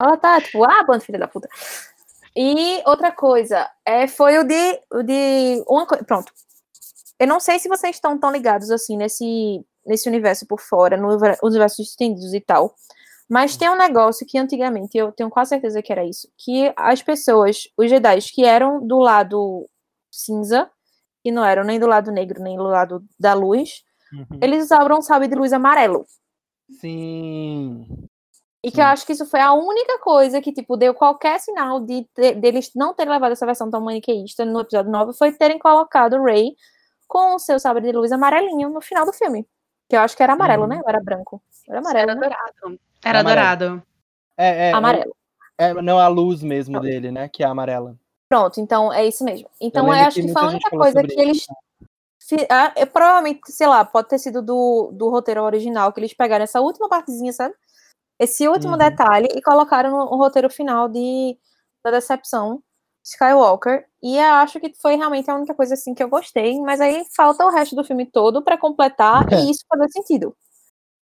[0.00, 1.48] Ela tá, tipo, ah, bando filha da puta.
[2.36, 6.32] E outra coisa, é, foi o de, o de uma coisa, pronto.
[7.18, 11.08] Eu não sei se vocês estão tão ligados assim nesse, nesse universo por fora, no
[11.08, 12.74] univer- universo estendidos e tal.
[13.28, 17.00] Mas tem um negócio que antigamente, eu tenho quase certeza que era isso, que as
[17.00, 19.68] pessoas, os Jedi que eram do lado
[20.10, 20.68] cinza,
[21.22, 24.38] que não eram nem do lado negro, nem do lado da luz, Uhum.
[24.42, 26.04] eles usavam um sabre de luz amarelo.
[26.80, 27.86] Sim.
[28.62, 31.80] E que eu acho que isso foi a única coisa que, tipo, deu qualquer sinal
[31.80, 35.58] de ter- deles não terem levado essa versão tão maniqueísta no episódio 9, foi terem
[35.58, 36.54] colocado o Rey
[37.08, 39.46] com o seu sabre de luz amarelinho no final do filme.
[39.88, 40.68] Que eu acho que era amarelo, Uhum.
[40.68, 40.80] né?
[40.82, 41.42] Ou era branco?
[41.68, 42.20] Era amarelo, Era né?
[42.20, 42.80] dourado.
[43.04, 43.24] Era Amarelo.
[43.24, 43.82] dourado.
[44.36, 45.16] É, é, Amarelo.
[45.58, 47.28] é, não a luz mesmo dele, né?
[47.28, 47.96] Que é amarela.
[48.30, 49.50] Pronto, então é isso mesmo.
[49.60, 51.46] Então eu, acho que que foi a única coisa que eles.
[52.20, 56.14] fi- ah, é, provavelmente, sei lá, pode ter sido do, do roteiro original, que eles
[56.14, 57.54] pegaram essa última partezinha, sabe?
[58.20, 58.78] Esse último Uhum.
[58.78, 61.38] detalhe e colocaram no, no roteiro final de
[61.84, 62.62] da Decepção
[63.04, 63.86] Skywalker.
[64.02, 67.04] E eu acho que foi realmente a única coisa assim que eu gostei, mas aí
[67.16, 70.36] falta o resto do filme todo pra completar e isso fazer sentido.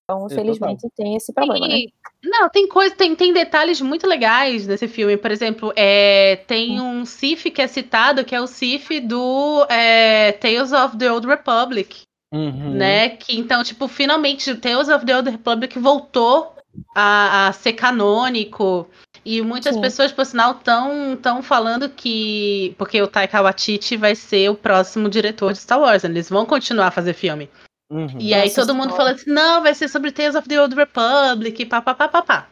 [0.10, 0.38] Então, total.
[0.38, 1.80] infelizmente, tem esse problema, né?
[1.80, 1.94] E-
[2.24, 5.18] Não, tem coisa, tem, tem detalhes muito legais nesse filme.
[5.18, 10.32] Por exemplo, é, tem um Sif que é citado, que é o Sif do é,
[10.32, 12.04] Tales of the Old Republic,
[12.34, 12.72] Uhum.
[12.74, 13.10] né?
[13.10, 16.54] Que então, tipo, finalmente o Tales of the Old Republic voltou
[16.96, 18.88] a, a ser canônico.
[19.26, 19.82] E muitas Sim.
[19.82, 22.74] pessoas, por sinal, estão tão falando que.
[22.78, 26.04] Porque o Taika Waititi vai ser o próximo diretor de Star Wars.
[26.04, 26.10] né?
[26.10, 27.50] Eles vão continuar a fazer filme.
[27.90, 28.18] Uhum.
[28.20, 31.66] E aí todo mundo fala assim, não, vai ser sobre Tales of the Old Republic,
[31.66, 32.48] pá, pá, pá, pá, pá.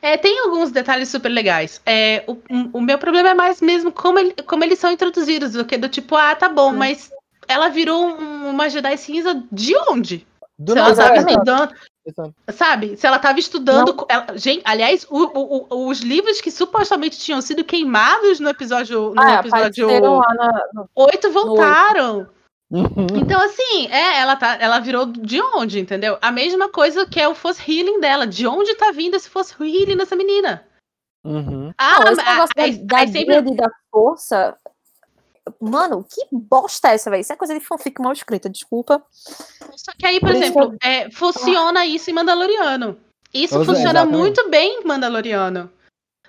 [0.00, 1.80] É, tem alguns detalhes super legais.
[1.84, 2.38] É, o,
[2.72, 5.88] o meu problema é mais mesmo como, ele- como eles são introduzidos, do que do
[5.88, 6.76] tipo, ah, tá bom, Sim.
[6.78, 7.10] mas
[7.48, 10.26] ela virou um- uma Jedi cinza de onde?
[10.58, 11.74] Do Se ela nada, tava é, estudando,
[12.52, 12.96] sabe?
[12.96, 14.06] Se ela tava estudando.
[14.08, 19.12] ela- gente, aliás, o- o- o- os livros que supostamente tinham sido queimados no episódio,
[19.14, 22.26] no Ah, episódio apareceram lá na, no 8 voltaram.
[22.70, 23.06] Uhum.
[23.16, 26.18] Então, assim, é, ela, tá, ela virou de onde, entendeu?
[26.20, 28.26] A mesma coisa que é o Force Healing dela.
[28.26, 30.66] De onde tá vindo esse Force Healing dessa menina?
[31.24, 31.72] Uhum.
[31.78, 34.56] Ah, Não, esse a- negócio da, aí- da aí sempre- da força.
[35.60, 37.22] Mano, que bosta é essa, velho?
[37.22, 39.02] Isso é coisa de fanfic mal escrita, desculpa.
[39.10, 42.98] Só que aí, por Por isso exemplo, é, funciona isso em Mandaloriano.
[43.32, 44.18] Isso Pois é, funciona exatamente.
[44.18, 45.70] muito bem em Mandaloriano.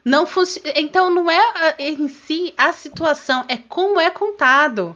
[0.06, 0.62] Não funci...
[0.76, 4.96] Então, não é ah, em si a situação, é como é contado.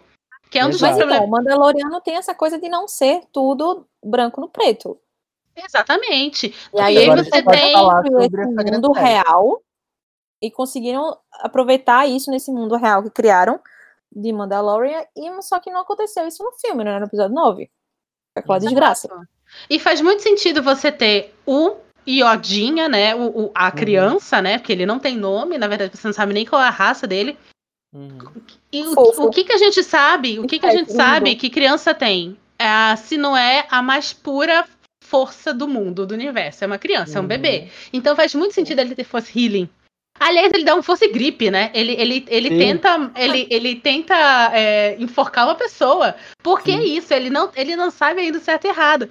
[0.53, 0.93] Que é um dos Exato.
[0.93, 1.27] Mas então, problemas.
[1.27, 4.99] o Mandaloriano tem essa coisa de não ser tudo branco no preto.
[5.55, 6.53] Exatamente.
[6.73, 9.61] E aí, E você tem- esse mundo real
[10.39, 13.59] e conseguiram aproveitar isso nesse mundo real que criaram
[14.15, 16.99] de Mandalorian, e só que não aconteceu isso no filme, né?
[16.99, 17.71] No episódio 9.
[18.35, 19.09] Aquela desgraça.
[19.67, 21.75] E faz muito sentido você ter o
[22.05, 23.15] Iodinha, né?
[23.15, 24.59] O, o- a criança, né?
[24.59, 27.07] Porque ele não tem nome, na verdade, você não sabe nem qual é a raça
[27.07, 27.37] dele.
[27.93, 28.17] Uhum.
[28.71, 30.39] E o, o que, que a gente sabe?
[30.39, 32.37] O que, que a gente sabe que criança tem?
[32.57, 34.65] É, se não é a mais pura
[35.03, 36.63] força do mundo, do universo.
[36.63, 37.27] É uma criança, é um Uhum.
[37.27, 37.69] bebê.
[37.91, 39.69] Então faz muito sentido ele ter force healing.
[40.19, 41.71] Aliás, ele dá um force grip, né?
[41.73, 42.57] Ele, ele, ele Sim.
[42.57, 44.15] tenta, ele, ele tenta
[44.53, 46.15] é, enforcar uma pessoa.
[46.41, 46.97] Por que Sim.
[46.97, 47.13] isso?
[47.13, 49.09] Ele não, ele não sabe ainda certo e errado.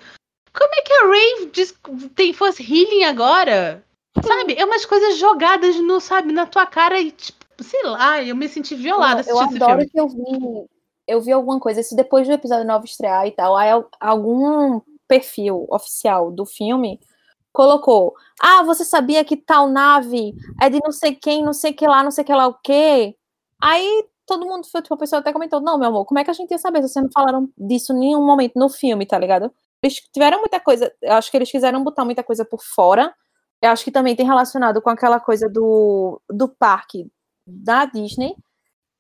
[0.53, 1.75] Como é que a Ray diz-
[2.15, 3.85] tem force healing agora?
[4.25, 4.55] Sabe?
[4.57, 8.49] É umas coisas jogadas no, sabe, na tua cara e, tipo, sei lá, eu me
[8.49, 10.67] senti violada eu esse adoro que eu vi.
[11.07, 14.81] Eu vi alguma coisa, se depois do episódio 9 estrear e tal, aí al- algum
[15.09, 17.01] perfil oficial do filme
[17.53, 21.87] colocou: Ah, você sabia que tal nave é de não sei quem, não sei que
[21.87, 23.17] lá, não sei que lá o quê?
[23.61, 26.35] Aí todo mundo, tipo, a pessoa até comentou: Não, meu amor, como é que a
[26.35, 29.53] gente ia saber se vocês não falaram disso em nenhum momento no filme, tá ligado?
[29.83, 33.13] Eles tiveram muita coisa, eu acho que eles quiseram botar muita coisa por fora.
[33.61, 37.09] Eu acho que também tem relacionado com aquela coisa do, do parque
[37.47, 38.35] da Disney,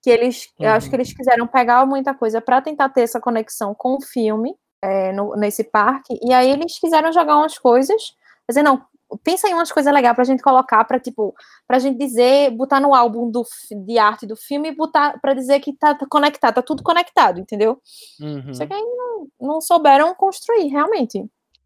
[0.02, 0.90] que eles, eu acho Uhum.
[0.90, 5.12] que eles quiseram pegar muita coisa para tentar ter essa conexão com o filme, é,
[5.12, 8.16] no, nesse parque, e aí eles quiseram jogar umas coisas,
[8.48, 8.84] dizer, não,
[9.22, 11.34] pensa em umas coisas legais pra gente colocar, pra, tipo,
[11.68, 13.44] pra gente dizer, botar no álbum do,
[13.86, 17.38] de arte do filme e botar pra dizer que tá, tá conectado, tá tudo conectado,
[17.38, 17.80] entendeu?
[18.20, 18.54] Uhum.
[18.54, 21.24] Só que aí não, não souberam construir, realmente.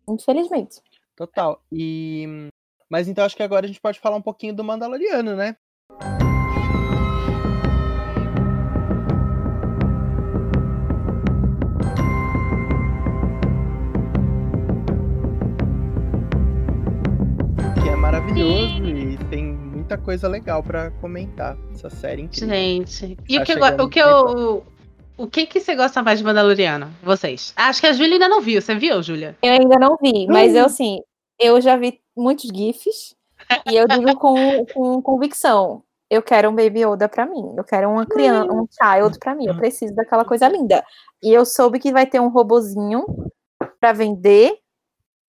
[0.08, 0.80] Infelizmente.
[1.16, 1.60] Total.
[1.72, 2.48] E.
[2.90, 5.56] Mas então acho que agora a gente pode falar um pouquinho do Mandaloriano, né?
[18.26, 21.56] Maravilhoso e tem muita coisa legal pra comentar.
[21.72, 22.48] Essa série incrível.
[22.48, 24.66] Gente, e Tá o que, eu, o que eu.
[25.16, 26.90] O que que você gosta mais de Mandaloriano?
[27.02, 27.54] Vocês?
[27.56, 28.60] Acho que a Júlia ainda não viu.
[28.60, 29.36] Você viu, Júlia?
[29.40, 30.56] Eu ainda não vi, mas Hum.
[30.56, 31.00] eu, assim,
[31.38, 33.14] eu já vi muitos GIFs
[33.70, 35.82] e eu digo com, com convicção.
[36.10, 37.54] Eu quero um Baby Yoda pra mim.
[37.56, 39.46] Eu quero uma criança, um child pra mim.
[39.46, 40.84] Eu preciso daquela coisa linda.
[41.22, 43.06] E eu soube que vai ter um robozinho
[43.80, 44.52] pra vender,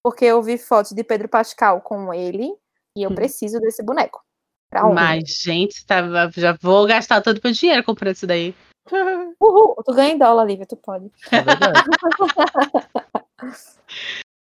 [0.04, 2.52] porque eu vi fotos de Pedro Pascal com ele
[2.98, 4.22] e eu preciso desse boneco.
[4.70, 4.93] Pra honra.
[4.95, 6.02] Mas, gente, tá,
[6.36, 8.54] já vou gastar todo o meu dinheiro comprando isso daí.
[9.39, 11.12] Uhul, tu ganha em dólar, Lívia, tu pode.
[11.32, 11.82] É verdade.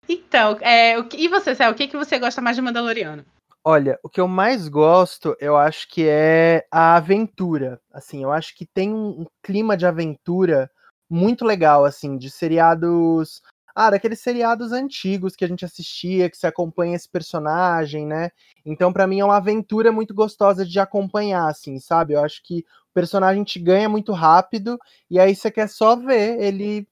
[0.09, 3.25] Então, é, o que- e você, Céu, o que, que você gosta mais de Mandaloriano?
[3.63, 7.81] Olha, o que eu mais gosto, eu acho que é a aventura.
[7.93, 10.69] Assim, eu acho que tem um, um clima de aventura
[11.09, 13.41] muito legal, assim, de seriados.
[13.75, 18.31] Ah, daqueles seriados antigos que a gente assistia, que você acompanha esse personagem, né?
[18.64, 22.14] Então, pra mim, é uma aventura muito gostosa de acompanhar, assim, sabe?
[22.14, 22.61] Eu acho que
[22.91, 24.79] o personagem te ganha muito rápido,
[25.11, 26.87] e aí você quer só ver ele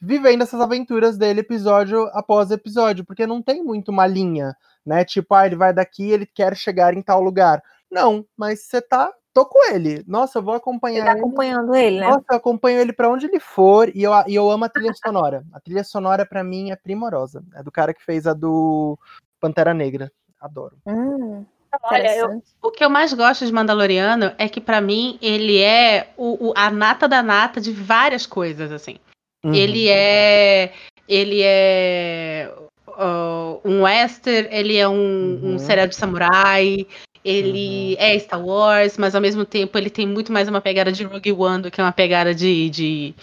[0.00, 4.54] vivendo essas aventuras dele episódio após episódio, porque não tem muito uma linha
[4.86, 5.04] né?
[5.04, 7.62] Tipo, ah, ele vai daqui, ele quer chegar em tal lugar.
[7.90, 10.04] Não, mas você tá, tô com ele.
[10.06, 11.20] Nossa, eu vou Você acompanhar tá ele.
[11.20, 12.06] acompanhando ele, né?
[12.08, 14.92] Nossa, eu acompanho ele pra onde ele for e eu, e eu amo a trilha
[14.94, 15.44] sonora.
[15.52, 17.42] A trilha sonora pra mim é primorosa.
[17.54, 18.98] É do cara que fez a do
[19.40, 20.10] Pantera Negra.
[20.40, 20.76] Adoro.
[20.86, 21.44] Hum,
[21.82, 22.42] Olha, eu-.
[22.62, 26.54] O que eu mais gosto de Mandaloriano é que, pra mim, ele é o, o-
[26.56, 28.96] a nata da nata de várias coisas, assim.
[29.44, 29.52] Uhum.
[29.54, 30.72] Ele é.
[31.08, 32.52] Ele é.
[32.88, 35.58] uh, um western, ele é um, um Uhum.
[35.58, 36.86] seriado de samurai,
[37.28, 41.04] ele é Star Wars, mas ao mesmo tempo ele tem muito mais uma pegada de
[41.04, 43.14] Rogue One do que uma pegada de, de,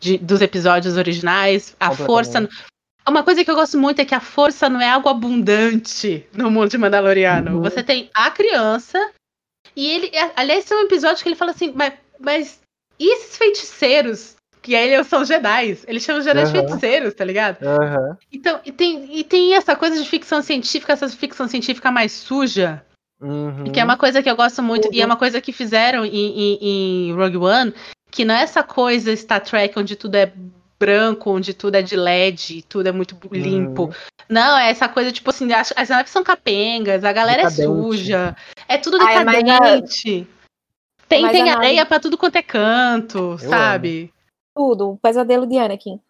[0.00, 1.74] de- dos episódios originais.
[1.80, 2.48] A força.
[3.06, 6.50] Uma coisa que eu gosto muito é que a força não é algo abundante no
[6.50, 7.56] mundo de Mandaloriano.
[7.56, 7.62] Uhum.
[7.62, 8.98] Você tem a criança,
[9.76, 10.06] e ele.
[10.16, 12.60] é- Aliás, tem um episódio que ele fala assim, mas, mas
[12.98, 14.34] e esses feiticeiros?
[14.62, 15.78] Que aí eles são Jedi.
[15.86, 16.50] Eles chamam de Jedi Aham.
[16.52, 17.62] feiticeiros, tá ligado?
[17.62, 18.16] Aham.
[18.32, 22.82] Então, e tem, e tem essa coisa de ficção científica, essa ficção científica mais suja,
[23.24, 23.64] Uhum.
[23.72, 25.10] que é uma coisa que eu gosto muito, e é Uhum.
[25.10, 26.58] uma coisa que fizeram em, em-
[27.08, 27.74] em Rogue One,
[28.10, 30.30] que não é essa coisa Star Trek onde tudo é
[30.78, 33.84] branco, onde tudo é de LED, tudo é muito limpo.
[33.84, 33.92] Uhum.
[34.28, 37.66] Não, é essa coisa, tipo assim, as, as naves são capengas, a galera é Decadente.
[37.68, 38.36] suja,
[38.68, 40.26] é tudo Ah, é decadente.
[41.08, 44.12] Tem, tem a nave- areia pra tudo quanto é canto, sabe?
[44.54, 46.00] Tudo, o pesadelo de Anakin.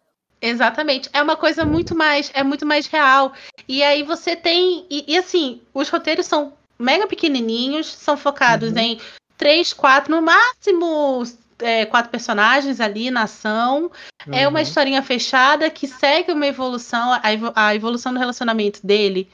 [0.41, 1.09] Exatamente.
[1.13, 3.33] É uma coisa muito mais, é muito mais real.
[3.67, 8.77] E aí você tem, e, e assim, os roteiros são mega pequenininhos, são focados Uhum.
[8.79, 9.01] em
[9.37, 11.23] três, quatro, no máximo
[11.59, 13.89] é, quatro personagens ali na ação.
[14.31, 14.63] É uma Uhum.
[14.63, 19.29] historinha fechada que segue uma evolução, a, evo- a evolução do relacionamento dele,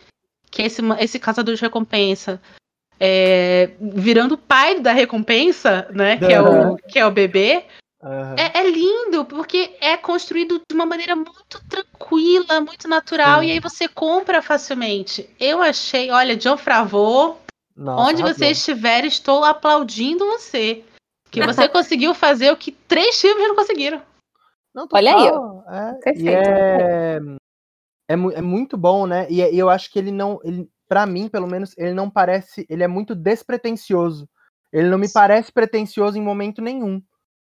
[0.51, 2.39] que é esse, esse caçador de recompensa.
[3.03, 6.17] é, virando o pai da recompensa, né?
[6.17, 6.75] Que é, o, Aham.
[6.87, 7.65] que é o bebê.
[8.03, 8.35] Aham.
[8.37, 13.47] É, é lindo, porque é construído de uma maneira muito tranquila, muito natural, Sim.
[13.47, 15.29] e aí você compra facilmente.
[15.39, 17.39] Eu achei, olha, John Favreau,
[17.75, 20.83] Nossa, onde você estiver, estou aplaudindo você.
[21.29, 24.01] Que você conseguiu fazer o que três filmes não conseguiram.
[24.73, 25.27] Não, Olha aí,
[25.69, 26.49] É, Perfeito.
[26.49, 27.19] é,
[28.09, 29.27] é, mu- é muito bom, né?
[29.29, 32.09] E, é- e eu acho que ele não, ele, para mim, pelo menos, ele não
[32.09, 34.27] parece, ele é muito despretensioso.
[34.73, 37.01] Ele não me parece pretensioso em momento nenhum,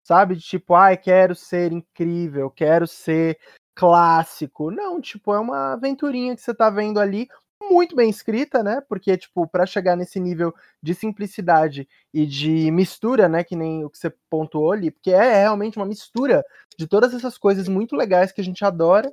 [0.09, 0.37] sabe?
[0.37, 3.39] De tipo, ai, quero ser incrível, quero ser
[3.75, 4.71] clássico.
[4.71, 7.29] Não, tipo, é uma aventurinha que você tá vendo ali,
[7.71, 8.81] muito bem escrita, né?
[8.89, 13.45] Porque, tipo, para chegar nesse nível de simplicidade e de mistura, né?
[13.45, 16.43] Que nem o que você pontuou ali, porque é realmente uma mistura
[16.79, 19.13] de todas essas coisas muito legais que a gente adora.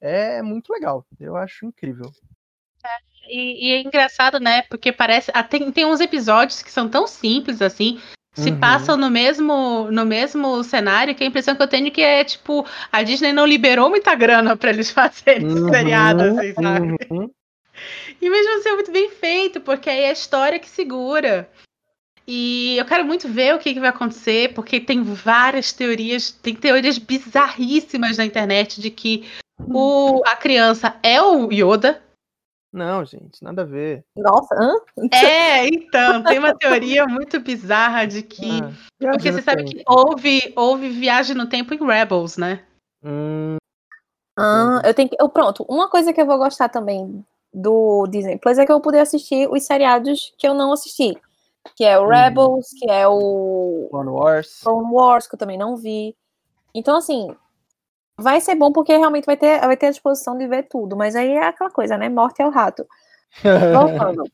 [0.00, 1.04] É muito legal.
[1.18, 2.12] Eu acho incrível.
[3.28, 4.62] E, e é engraçado, né?
[4.70, 5.32] Porque parece.
[5.34, 8.00] ah, Tem, tem uns episódios que são tão simples assim.
[8.38, 8.56] Se Uhum.
[8.60, 12.22] passam no mesmo, no mesmo cenário, que a impressão que eu tenho é que é
[12.22, 16.96] tipo, a Disney não liberou muita grana pra eles fazerem esse Uhum, seriado, assim, sabe?
[17.10, 17.30] uhum.
[18.22, 21.48] E mesmo assim é muito bem feito, porque aí é a história que segura.
[22.26, 26.54] E eu quero muito ver o que, que vai acontecer, porque tem várias teorias, tem
[26.54, 29.26] teorias bizarríssimas na internet de que
[29.66, 32.02] o, a criança é o Yoda.
[32.72, 34.04] Não, gente, nada a ver.
[34.16, 34.74] Nossa, hã?
[35.12, 38.60] É, então, tem uma teoria muito bizarra de que.
[38.60, 39.76] Ah, porque você sabe tempo.
[39.76, 42.64] que houve, houve viagem no tempo em Rebels, né?
[43.02, 43.56] Hum,
[44.38, 45.16] Ah, eu tenho que.
[45.18, 48.76] eu- pronto, uma coisa que eu vou gostar também do Disney Plus é que eu
[48.76, 51.16] vou poder assistir os seriados que eu não assisti.
[51.74, 52.08] Que é o Uhum.
[52.10, 54.60] Rebels, que é o Clone Wars.
[54.62, 56.14] Clone Wars, que eu também não vi.
[56.74, 57.34] Então, assim,
[58.18, 60.96] vai ser bom porque realmente vai ter, vai ter a disposição de ver tudo.
[60.96, 62.08] Mas aí é aquela coisa, né?
[62.08, 62.86] Morte é o rato.
[63.72, 64.24] Voltando.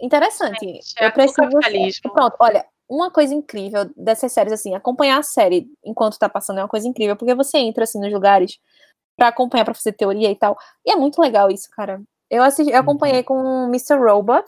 [0.00, 0.64] Interessante.
[0.64, 2.02] Gente, é eu o preciso.
[2.12, 6.62] Pronto, olha, uma coisa incrível dessas séries, assim, acompanhar a série enquanto tá passando é
[6.62, 8.58] uma coisa incrível, porque você entra, assim, nos lugares
[9.16, 10.58] pra acompanhar, pra fazer teoria e tal.
[10.84, 12.02] E é muito legal isso, cara.
[12.28, 13.96] Eu, assisti, eu acompanhei com o Mr.
[13.96, 14.44] Robot.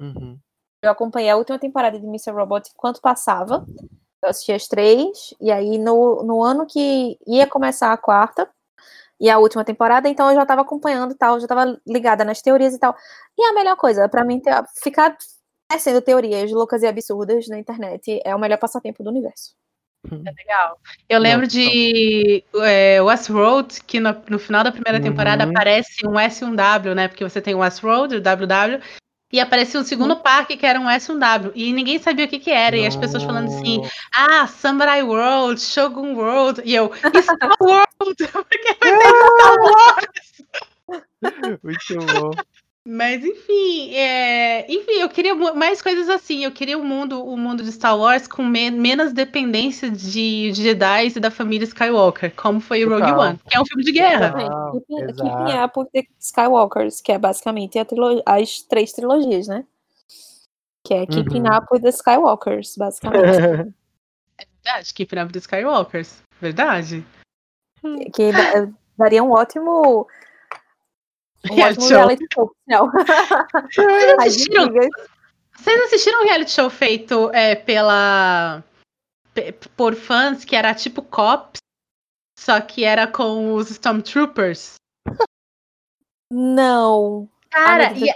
[0.00, 0.38] Uhum.
[0.82, 2.32] Eu acompanhei a última temporada de Mr.
[2.32, 3.64] Robot enquanto passava.
[4.22, 5.34] Eu assisti as três.
[5.40, 8.48] E aí, no, no ano que ia começar a quarta
[9.20, 12.40] e a última temporada, então eu já tava acompanhando e tal, já tava ligada nas
[12.40, 12.96] teorias e tal.
[13.38, 15.16] E a melhor coisa, pra mim, ter, ficar
[15.68, 19.54] tecendo teorias loucas e absurdas na internet é o melhor passatempo do universo.
[20.04, 20.78] É legal.
[21.08, 25.50] Eu lembro de é, Westworld, que no, no final da primeira temporada Uhum.
[25.50, 27.08] aparece um S e um W, né?
[27.08, 28.80] Porque você tem o Westworld, o WW,
[29.32, 31.52] e aparece um segundo parque que era um S e W.
[31.72, 32.76] Ninguém sabia o que, que era.
[32.76, 33.80] E as pessoas falando assim:
[34.12, 36.62] ah, Samurai World, Shogun World.
[36.64, 40.40] E eu, Star World, porque vai ter Star Wars.
[41.62, 42.30] Muito bom.
[42.88, 46.44] Mas enfim, é, enfim, eu queria mais coisas assim.
[46.44, 51.08] Eu queria o mundo, o mundo de Star Wars com me- menos dependência de Jedi
[51.14, 53.12] e da família Skywalker, como foi o Rogue.
[53.12, 54.32] One, que é um filme de guerra.
[54.72, 57.78] Keeping, Up with the Skywalkers, que é basicamente
[58.24, 59.66] as três trilogias, né?
[60.82, 61.56] Que é Keeping Uhum.
[61.58, 63.20] Up with the Skywalkers, basicamente.
[64.64, 66.22] Verdade, Keeping Up with the Skywalkers.
[66.40, 67.04] Verdade.
[68.14, 68.68] que da-
[68.98, 70.06] daria um ótimo.
[71.50, 71.96] Um Reality show.
[71.96, 72.52] reality show.
[72.66, 72.90] Não.
[72.90, 74.68] Vocês As assistiram,
[75.56, 78.62] vocês assistiram um reality show feito é, pela
[79.32, 81.60] pe- por fãs que era tipo Cops,
[82.38, 84.74] só que era com os Stormtroopers?
[86.30, 87.28] Não.
[87.50, 88.14] Cara, e é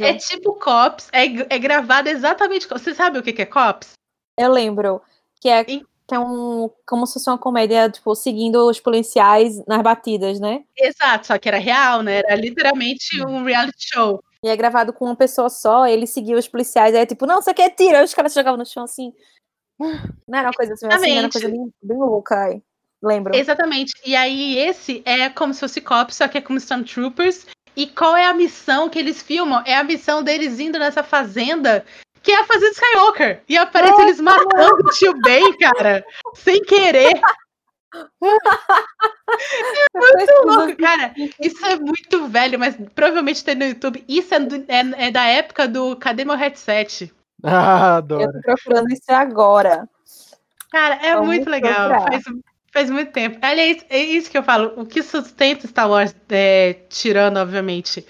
[0.00, 2.66] é tipo Cops, é, é gravado exatamente.
[2.68, 3.92] Você sabe o que que é Cops?
[4.38, 5.02] Eu lembro
[5.40, 6.68] que é, E- que é um.
[6.84, 10.64] Como se fosse uma comédia, tipo, seguindo os policiais nas batidas, né?
[10.76, 12.18] Exato, só que era real, né?
[12.18, 14.20] Era literalmente um reality show.
[14.44, 17.40] E é gravado com uma pessoa só, ele seguia os policiais, aí é tipo, não,
[17.40, 19.12] você quer tira, os caras jogavam no chão assim.
[19.78, 22.62] Não era uma coisa assim, assim era uma coisa bem, bem louca, ai.
[23.00, 23.34] Lembro.
[23.34, 23.92] Exatamente.
[24.04, 27.46] E aí esse é como se fosse Cops, só que é como Stormtroopers.
[27.76, 29.62] E qual é a missão que eles filmam?
[29.64, 31.84] É a missão deles indo nessa fazenda,
[32.22, 33.42] que é a Fazenda Skywalker.
[33.48, 36.04] E aparece eles matando o tio Ben, cara,
[36.34, 37.20] sem querer.
[39.94, 41.12] Muito louco, cara.
[41.40, 44.04] Isso é muito velho, mas provavelmente tem no YouTube.
[44.08, 47.12] Isso é, do- é- é da época do Cadê meu headset?
[47.42, 48.32] Ah, Eu adoro.
[48.32, 49.88] tô procurando isso agora.
[50.70, 51.88] Cara, é Vamos muito legal.
[52.02, 52.22] Faz,
[52.70, 53.38] faz muito tempo.
[53.40, 54.74] Aliás, é isso que eu falo.
[54.76, 58.06] O que sustenta Star Wars, é, tirando, obviamente,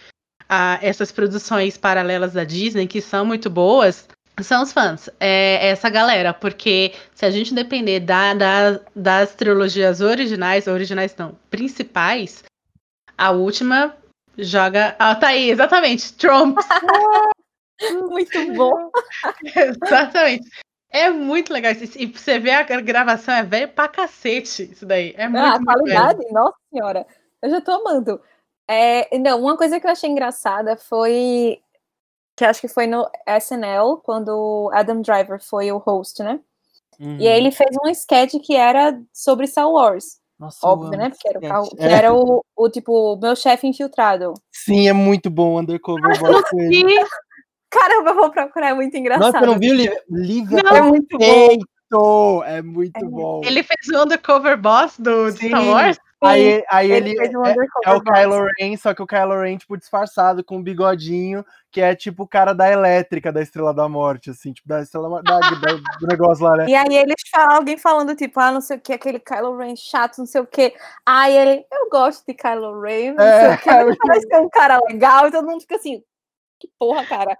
[0.50, 4.08] a- essas produções paralelas da Disney, que são muito boas,
[4.42, 5.08] são os fãs.
[5.20, 6.34] É essa galera.
[6.34, 12.42] Porque se a gente depender da, da- das trilogias originais, originais não, principais,
[13.16, 13.94] a última
[14.36, 14.96] joga.
[14.98, 16.12] Ah, tá aí, exatamente.
[16.14, 16.58] Trump.
[18.08, 18.90] Muito bom.
[19.56, 20.48] Exatamente.
[20.92, 21.72] É muito legal.
[21.72, 25.14] E você vê a gravação, é velho pra cacete isso daí.
[25.16, 25.96] É muito, Ah, a muito velho.
[26.00, 27.06] qualidade, nossa senhora.
[27.42, 28.20] Eu já tô amando.
[28.72, 31.58] É, não, uma coisa que eu achei engraçada foi
[32.36, 36.40] que acho que foi no SNL, quando o Adam Driver foi o host, né?
[36.98, 37.16] Uhum.
[37.18, 41.10] E aí ele fez um sketch que era sobre Star Wars, Nossa, eu óbvio, né?
[41.10, 44.34] Porque era o, carro- que era o, o tipo, meu chefe infiltrado.
[44.52, 46.42] Sim, é muito bom o Undercover Boss
[47.70, 49.32] Caramba, eu vou procurar, é muito engraçado.
[49.32, 49.76] Nossa, você não viu o
[50.16, 50.58] livro?
[50.58, 50.76] É Não.
[50.76, 52.44] É muito bom.
[52.44, 53.04] É muito É.
[53.04, 53.40] bom.
[53.44, 55.66] ele fez o Undercover Boss do Star.
[55.66, 55.98] Wars.
[56.22, 57.54] Aí, aí ele, fez um é,
[57.86, 58.02] é o.
[58.02, 62.24] Kylo Ren, só que o Kylo Ren, tipo, disfarçado, com um bigodinho, que é tipo
[62.24, 65.48] o cara da elétrica da Estrela da Morte, assim, tipo, da Estrela da, da-
[65.98, 66.66] do negócio lá, né?
[66.68, 69.74] E aí eles falam, alguém falando, tipo, ah, não sei o que, aquele Kylo Ren
[69.76, 70.74] chato, não sei o que.
[71.06, 74.40] Aí ele, eu gosto de Kylo Ren, não É, sei o que, ele parece ser
[74.40, 76.02] um cara legal, e todo mundo fica assim,
[76.60, 77.38] que porra, cara.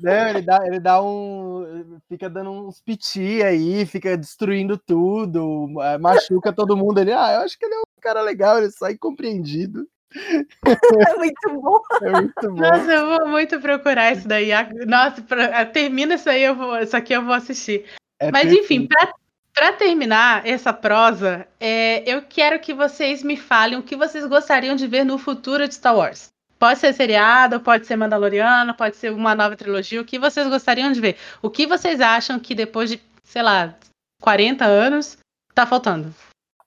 [0.00, 2.00] Não, ele dá, ele dá um.
[2.08, 6.98] Fica dando uns piti aí, fica destruindo tudo, é, machuca todo mundo.
[6.98, 9.86] Ele, ah, eu acho que ele é um cara legal, ele sai compreendido.
[10.12, 10.44] É
[11.16, 11.80] muito bom.
[12.02, 12.60] É muito bom.
[12.60, 14.50] Nossa, eu vou muito procurar isso daí.
[14.86, 17.84] Nossa, pra- termina isso aí, eu vou, isso aqui eu vou assistir.
[18.18, 18.64] É Mas perfeito.
[18.64, 19.12] enfim, pra,
[19.52, 24.76] Pra terminar essa prosa, é, eu quero que vocês me falem o que vocês gostariam
[24.76, 26.28] de ver no futuro de Star Wars.
[26.58, 30.00] Pode ser seriado, pode ser Mandaloriano, pode ser uma nova trilogia.
[30.00, 31.16] O que vocês gostariam de ver?
[31.42, 33.74] O que vocês acham que depois de, sei lá,
[34.22, 35.18] 40 anos,
[35.52, 36.14] tá faltando?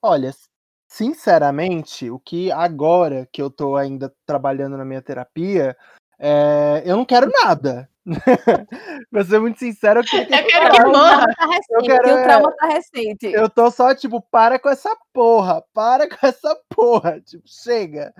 [0.02, 0.32] Olha,
[0.94, 5.76] sinceramente, o que agora que eu tô ainda trabalhando na minha terapia,
[6.18, 7.88] é, eu não quero nada.
[9.10, 11.24] pra ser muito sincero, eu queria Eu quero que O morra.
[11.26, 11.66] trauma tá recente.
[11.70, 13.26] Eu quero- o trauma tá recente.
[13.26, 18.12] Eu tô só, tipo, para com essa porra, para com essa porra, tipo, chega.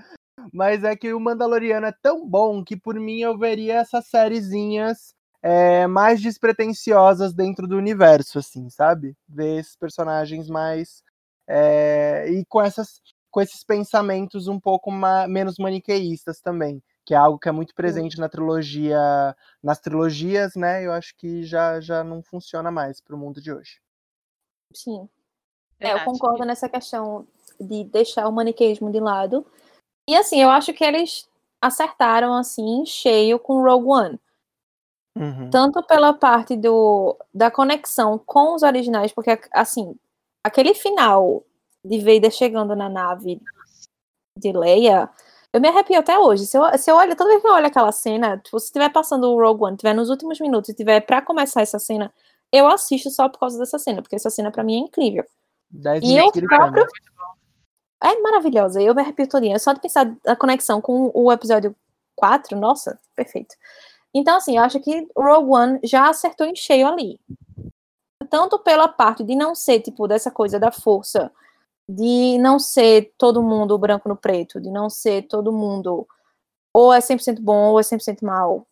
[0.53, 5.14] Mas é que o Mandaloriano é tão bom que por mim eu veria essas sériezinhas
[5.43, 9.14] é, mais despretensiosas dentro do universo, assim, sabe?
[9.29, 11.03] Ver esses personagens mais.
[11.47, 16.82] É, e com, essas, com esses pensamentos um pouco ma- menos maniqueístas também.
[17.07, 20.86] Que é algo que é muito presente na trilogia, nas trilogias, né?
[20.86, 23.78] Eu acho que já, já não funciona mais pro mundo de hoje.
[24.72, 25.07] Sim.
[25.78, 27.26] É, eu concordo nessa questão
[27.61, 29.47] de deixar o maniqueísmo de lado.
[30.09, 31.28] E assim, eu acho que eles
[31.61, 34.20] acertaram assim cheio com Rogue One.
[35.16, 35.51] Uhum.
[35.51, 39.95] Tanto pela parte do, da conexão com os originais, porque assim,
[40.45, 41.42] aquele final
[41.82, 43.40] de Vader chegando na nave
[44.38, 45.09] de Leia,
[45.53, 46.47] eu me arrepio até hoje.
[46.47, 48.90] Se eu, se eu olho, toda vez que eu olho aquela cena, tipo, se estiver
[48.90, 52.12] passando o Rogue One, estiver nos últimos minutos e tiver pra começar essa cena,
[52.53, 55.24] eu assisto só por causa dessa cena, porque essa cena pra mim é incrível.
[55.70, 56.86] 10 E eu próprio.
[58.03, 58.82] É maravilhosa.
[58.82, 59.59] Eu me arrepio todinha.
[59.59, 61.74] Só de pensar a conexão com o episódio
[62.16, 63.55] 4, nossa, perfeito.
[64.12, 67.18] Então, assim, eu acho que o Rogue One já acertou em cheio ali.
[68.31, 71.31] Tanto pela parte de não ser, tipo, dessa coisa da força,
[71.89, 76.07] de não ser todo mundo branco no preto, de não ser todo mundo
[76.72, 78.66] ou é 100% bom ou é 100% mal.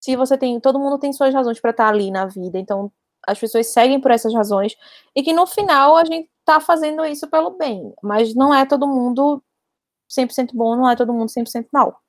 [0.00, 2.90] Se você tem, todo mundo tem suas razões para estar ali na vida, então
[3.26, 4.76] as pessoas seguem por essas razões
[5.14, 8.86] e que no final a gente tá fazendo isso pelo bem, mas não é todo
[8.86, 9.42] mundo
[10.08, 12.00] 100% bom, não é todo mundo 100% mal.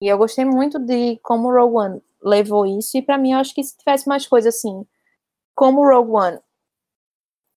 [0.00, 3.54] E eu gostei muito de como o One levou isso, e pra mim eu acho
[3.54, 4.86] que se tivesse mais coisa assim,
[5.56, 6.38] como o Rogue One,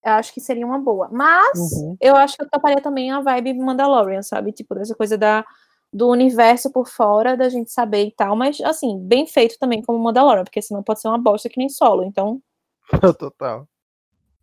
[0.04, 1.10] eu acho que seria uma boa.
[1.12, 1.98] Mas Uhum.
[2.00, 4.54] eu acho que eu toparia também a vibe Mandalorian, sabe?
[4.54, 5.46] Tipo, dessa coisa da,
[5.92, 10.00] do universo por fora, da gente saber e tal, mas assim, bem feito também como
[10.00, 12.04] Mandalorian, porque senão pode ser uma bosta que nem solo.
[12.04, 12.42] Então,
[13.20, 13.68] Total.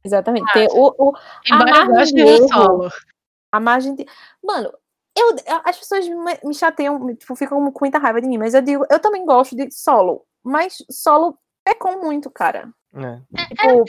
[0.05, 0.53] exatamente.
[0.53, 1.13] ter o, o,
[1.51, 2.89] Embora eu margem goste solo.
[3.51, 4.07] a margem de.
[4.45, 4.71] Mano,
[5.17, 5.35] eu,
[5.65, 8.85] as pessoas me, me chateiam, tipo, ficam com muita raiva de mim, mas eu digo,
[8.91, 12.71] eu também gosto de solo, mas solo pecou muito, cara.
[12.97, 13.45] É.
[13.47, 13.85] Tipo,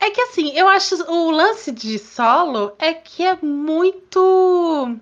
[0.00, 4.98] É que assim, eu acho o lance de solo é que é muito.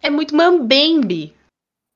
[0.00, 1.34] É muito mambembe.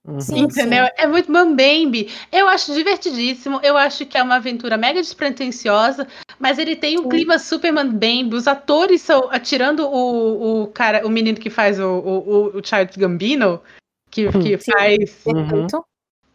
[0.06, 0.20] Uhum.
[0.20, 0.40] Sim.
[0.40, 0.86] Entendeu?
[0.98, 2.10] É muito mambembe.
[2.32, 3.60] Eu acho divertidíssimo.
[3.62, 6.06] Eu acho que é uma aventura mega despretensiosa,
[6.38, 7.08] mas ele tem um Sim.
[7.10, 8.34] clima super mambembe.
[8.34, 9.30] Os atores são.
[9.40, 13.62] Tirando o, o cara, o menino que faz o, o, o Child Gambino,
[14.10, 14.72] que, que Sim.
[14.72, 15.22] faz.
[15.26, 15.66] Uhum.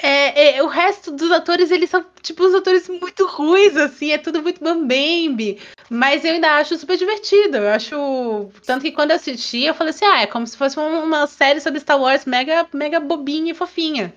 [0.01, 4.17] É, é, o resto dos atores, eles são, tipo, os atores muito ruins, assim, é
[4.17, 5.61] tudo muito mambembe.
[5.89, 7.57] Mas eu ainda acho super divertido.
[7.57, 8.49] Eu acho.
[8.65, 11.27] Tanto que quando eu assisti, eu falei assim: ah, é como se fosse uma, uma
[11.27, 14.13] série sobre Star Wars mega, mega bobinha e fofinha.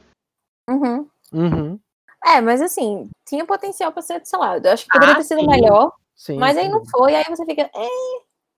[0.71, 1.09] Uhum.
[1.33, 1.79] Uhum.
[2.25, 5.25] É, mas assim, tinha potencial pra ser, sei lá, eu acho que poderia Ah, ter
[5.25, 5.47] sido sim.
[5.49, 6.71] melhor, Sim, mas aí sim.
[6.71, 7.89] não foi, aí você fica, é,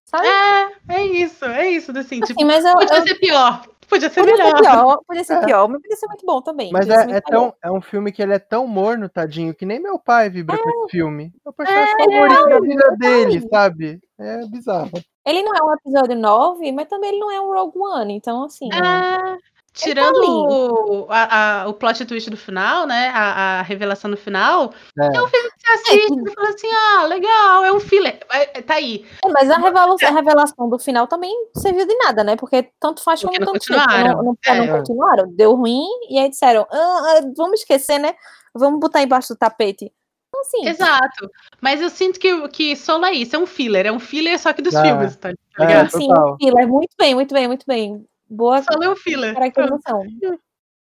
[0.05, 0.27] sabe?
[0.27, 4.09] É, é isso, é isso, assim, tipo, Assim, mas eu, podia eu- ser pior, podia
[4.11, 4.61] ser podia ser melhor.
[4.61, 5.45] pior, podia ser É.
[5.45, 6.71] pior, mas podia ser muito bom também.
[6.73, 7.23] Mas ser é, é, melhor.
[7.23, 10.57] tão, é um filme que ele é tão morno, tadinho, que nem meu pai vibra
[10.59, 11.33] com esse filme.
[11.45, 14.01] É o personagem É, favorito da vida é, dele, sabe?
[14.19, 14.91] É bizarro.
[15.27, 18.45] Ele não é um episódio 9, mas também ele não é um Rogue One, então
[18.45, 18.69] assim.
[18.73, 19.39] É,
[19.75, 20.27] tirando ali.
[20.29, 23.11] o, a- a- o plot twist do final, né?
[23.15, 25.07] A, a revelação no final, É.
[25.07, 28.19] é um filme que você assiste e fala assim: ah, legal, é um filler.
[28.31, 29.05] É, Tá aí.
[29.25, 32.37] É, mas a revelação, a revelação do final também serviu de nada, né?
[32.37, 34.17] Porque tanto faz Porque como não tanto continuaram.
[34.17, 34.79] Não, não, não É.
[34.79, 35.27] continuaram.
[35.35, 38.15] Deu ruim, e aí disseram, "Ah, ah, vamos esquecer, né?
[38.55, 39.93] Vamos botar embaixo do tapete.
[40.29, 41.31] Então, assim, Exato.
[41.61, 43.87] Mas eu sinto que, que solo é isso, é um filler.
[43.87, 45.35] É um filler só que dos Ah, filmes, tá, é.
[45.59, 45.91] ligado?
[45.91, 46.37] sim, total.
[46.41, 46.67] filler.
[46.69, 48.05] Muito bem, muito bem, muito bem.
[48.35, 49.35] Boa é um filler.
[49.35, 50.03] Caracterização.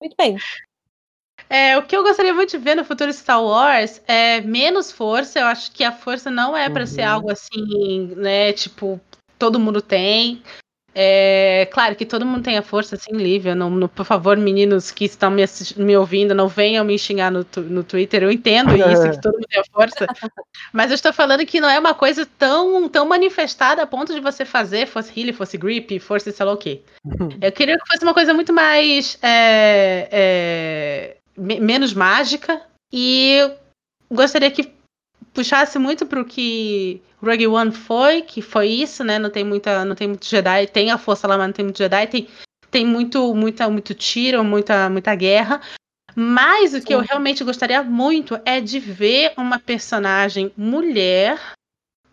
[0.01, 0.37] Muito bem.
[1.49, 5.39] É, o que eu gostaria muito de ver no futuro Star Wars é menos força.
[5.41, 7.09] Eu acho que a força não é pra ser Uhum.
[7.11, 8.53] algo assim, né?
[8.53, 9.01] Tipo,
[9.39, 10.43] todo mundo tem.
[10.95, 13.55] É, claro que todo mundo tem a força, assim, livre.
[13.55, 15.43] Não, não- por favor, meninos que estão me,
[15.77, 18.23] me ouvindo, não venham me xingar no, tu- no Twitter.
[18.23, 20.07] Eu entendo isso, que todo mundo tem a força.
[20.73, 24.21] Mas eu estou falando que não é uma coisa tão, tão manifestada a ponto de
[24.21, 26.81] você fazer, fosse healing, fosse grip, força, sei lá o quê.
[27.43, 29.19] Eu queria que fosse uma coisa muito mais.
[29.23, 32.61] é, é, me- menos mágica.
[32.93, 33.51] E
[34.11, 34.73] gostaria que
[35.35, 39.19] puxasse muito pro que Rogue One foi, que foi isso, né?
[39.19, 41.79] Não tem muita, não tem muito Jedi, tem a força lá, mas não tem muito
[41.79, 42.29] Jedi, tem,
[42.71, 45.61] tem muito, muita, muito tiro, muita, muita guerra.
[46.15, 46.95] Mas o que Sim.
[46.95, 51.41] eu realmente gostaria muito é de ver uma personagem mulher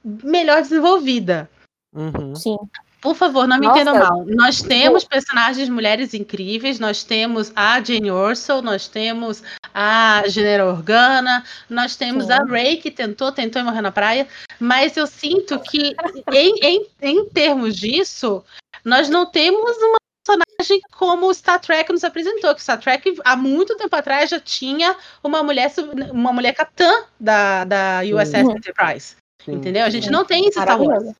[0.03, 1.49] melhor desenvolvida.
[1.93, 2.35] Uhum.
[2.35, 2.57] Sim.
[3.01, 4.23] Por favor, não me Nossa, entendam mal.
[4.27, 9.43] Nós temos personagens mulheres incríveis, nós temos a Jane Orso, nós temos
[9.73, 12.33] a General Organa, nós temos Sim.
[12.33, 14.27] a Ray, que tentou, tentou e morreu na praia,
[14.59, 15.95] mas eu sinto que,
[16.31, 18.43] em, em, em termos disso,
[18.85, 23.17] nós não temos uma personagem como o Star Trek nos apresentou, que o Star Trek
[23.25, 25.71] há muito tempo atrás já tinha uma mulher
[26.11, 28.35] uma mulher capitã da, da USS.
[28.35, 29.15] Enterprise.
[29.43, 29.83] Sim, entendeu?
[29.85, 31.15] A gente não tem isso Star Wars.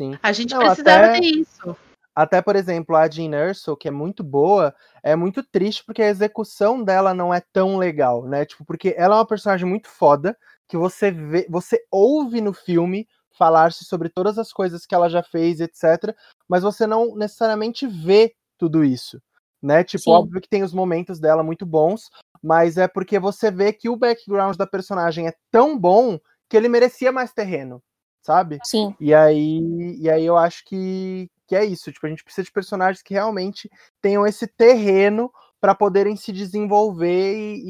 [0.00, 0.18] Sim.
[0.22, 1.76] A gente não, precisava até, ter isso.
[2.14, 6.08] Até, por exemplo, a Jean Erso, que é muito boa, é muito triste porque a
[6.08, 8.46] execução dela não é tão legal, né?
[8.46, 10.34] Tipo, porque ela é uma personagem muito foda,
[10.66, 13.06] que você vê, você ouve no filme
[13.38, 16.16] falar-se sobre todas as coisas que ela já fez, etc.
[16.48, 19.20] Mas você não necessariamente vê tudo isso,
[19.62, 19.84] né?
[19.84, 20.12] Tipo, Sim.
[20.12, 22.08] óbvio que tem os momentos dela muito bons,
[22.42, 26.68] mas é porque você vê que o background da personagem é tão bom que ele
[26.70, 27.82] merecia mais terreno,
[28.22, 28.58] sabe?
[28.64, 28.94] Sim.
[29.00, 31.92] E aí, e aí eu acho que, que é isso.
[31.92, 37.34] Tipo, a gente precisa de personagens que realmente tenham esse terreno para poderem se desenvolver
[37.36, 37.62] e,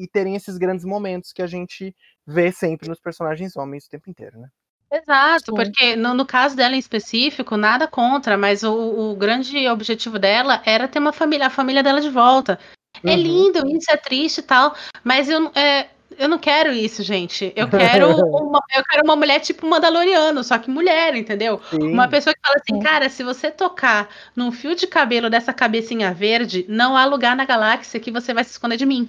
[0.00, 1.96] e, e, terem esses grandes momentos que a gente
[2.26, 4.48] vê sempre nos personagens homens o tempo inteiro, né?
[4.90, 5.54] Exato, Sim.
[5.54, 10.62] porque no, no, caso dela em específico, nada contra, mas o, o, grande objetivo dela
[10.64, 12.58] era ter uma família, a família dela de volta.
[13.04, 13.12] É uhum.
[13.12, 17.52] É lindo, isso é triste e tal, mas eu, é, eu não quero isso, gente.
[17.56, 21.60] Eu quero uma, eu quero uma mulher tipo Mandaloriano, só que mulher, entendeu?
[21.70, 21.92] Sim.
[21.92, 26.12] Uma pessoa que fala assim, cara, se você tocar num fio de cabelo dessa cabecinha
[26.12, 29.08] verde, não há lugar na galáxia que você vai se esconder de mim.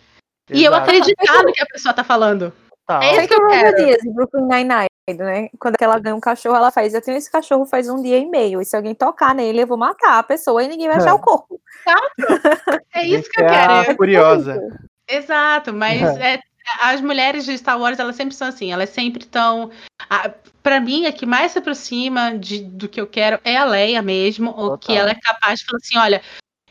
[0.50, 0.62] Exato.
[0.62, 2.52] E eu acreditar no que a pessoa tá falando.
[2.88, 3.04] Tá.
[3.04, 3.76] É isso que eu quero.
[3.78, 5.50] Dias, Brooklyn Nine-Nine, né?
[5.60, 8.26] Quando ela ganha um cachorro, ela faz, eu tenho esse cachorro faz um dia e
[8.26, 11.12] meio, e se alguém tocar nele, eu vou matar a pessoa e ninguém vai achar
[11.12, 11.14] é.
[11.14, 11.62] o corpo.
[11.88, 12.84] Exato.
[12.96, 13.74] É isso que eu quero.
[13.92, 14.60] É curiosa.
[15.08, 16.36] Exato, mas é.
[16.36, 16.40] é
[16.80, 19.72] as mulheres de Star Wars, elas sempre são assim, elas sempre estão.
[20.62, 24.02] para mim, a que mais se aproxima de, do que eu quero é a Leia
[24.02, 26.22] mesmo, ou que ela é capaz de falar assim: olha,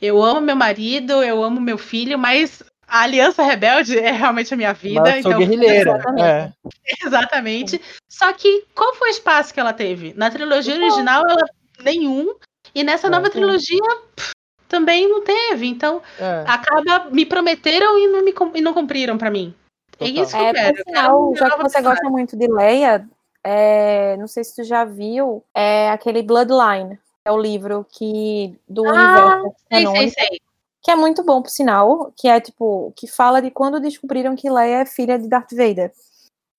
[0.01, 4.57] eu amo meu marido, eu amo meu filho, mas a Aliança Rebelde é realmente a
[4.57, 5.03] minha vida.
[5.03, 5.97] Mas então, guerrilheira.
[5.97, 6.55] Exatamente.
[6.89, 7.07] É.
[7.07, 7.81] exatamente.
[8.09, 10.15] Só que qual foi o espaço que ela teve?
[10.17, 11.47] Na trilogia original, ela
[11.83, 12.35] nenhum.
[12.75, 13.83] E nessa é, nova trilogia,
[14.17, 14.33] pff,
[14.69, 15.67] também não teve.
[15.67, 16.45] Então, é.
[16.47, 19.55] acaba me prometeram e não, me, e não cumpriram para mim.
[20.01, 20.77] É isso que eu quero.
[20.77, 23.09] Por final, já que você gosta muito de Leia,
[23.43, 28.87] é, não sei se tu já viu, é aquele Bloodline, é o livro que do
[28.87, 30.41] ah, universo sei, sei, sei.
[30.83, 34.51] que é muito bom, por sinal, que é tipo, que fala de quando descobriram que
[34.51, 35.93] Leia é filha de Darth Vader.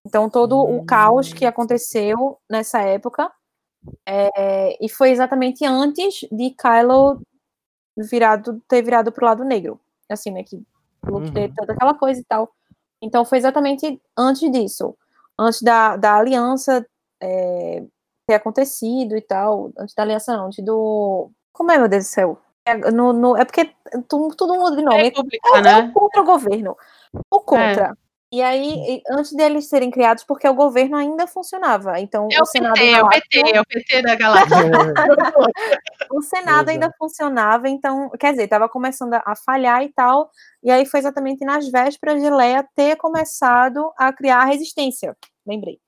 [0.06, 0.80] Então, todo hum.
[0.80, 3.32] o caos que aconteceu nessa época,
[4.06, 7.22] é, e foi exatamente antes de Kylo
[7.98, 9.80] virado, ter virado pro lado negro.
[10.10, 10.62] Assim, né, que
[11.06, 11.34] Luke uhum.
[11.34, 12.52] ter toda aquela coisa e tal.
[13.02, 14.96] Então foi exatamente antes disso,
[15.38, 16.86] antes da, da aliança
[17.22, 17.84] é,
[18.28, 21.32] ter acontecido e tal, antes da aliança não, antes do...
[21.54, 22.38] Como é, meu Deus do céu?
[22.66, 23.74] É, no, no, é porque
[24.08, 25.08] tudo, muda de nome.
[25.08, 25.92] É, é, né?
[25.94, 26.78] contra o governo.
[27.32, 27.98] O contra.
[28.32, 28.36] É.
[28.36, 32.00] E aí, antes deles serem criados, porque o governo ainda funcionava.
[32.00, 32.74] Então, é o, o Senado.
[32.74, 34.58] PT, é o PT, é o PT da galáxia.
[36.14, 40.30] o Senado ainda funcionava, então, quer dizer, estava começando a falhar e tal.
[40.64, 45.18] E aí foi exatamente nas vésperas de Leia ter começado a criar a resistência.
[45.46, 45.80] Lembrei.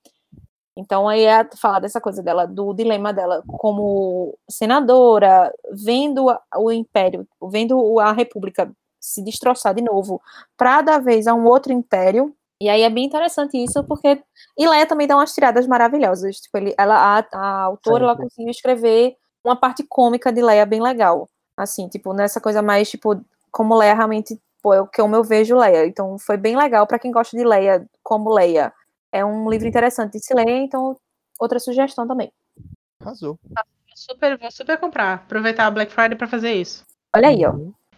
[0.76, 6.26] Então, aí é falar dessa coisa dela, do dilema dela como senadora, vendo
[6.56, 8.72] o império, vendo a república
[9.02, 10.22] se destroçar de novo
[10.56, 12.34] para dar vez a um outro império.
[12.60, 14.22] E aí é bem interessante isso, porque.
[14.56, 16.36] E Leia também dá umas tiradas maravilhosas.
[16.36, 20.80] Tipo, ele, ela, a, a autora ela conseguiu escrever uma parte cômica de Leia bem
[20.80, 21.28] legal.
[21.56, 23.20] Assim, tipo, nessa coisa mais, tipo,
[23.50, 25.86] como Leia realmente, pô, é o que eu vejo Leia.
[25.86, 28.72] Então foi bem legal para quem gosta de Leia como Leia.
[29.10, 30.96] É um livro interessante de se ler, então
[31.38, 32.32] outra sugestão também.
[33.00, 33.38] Arrasou.
[33.94, 35.14] Super, vou super comprar.
[35.14, 36.84] Aproveitar a Black Friday para fazer isso.
[37.14, 37.52] Olha aí, ó.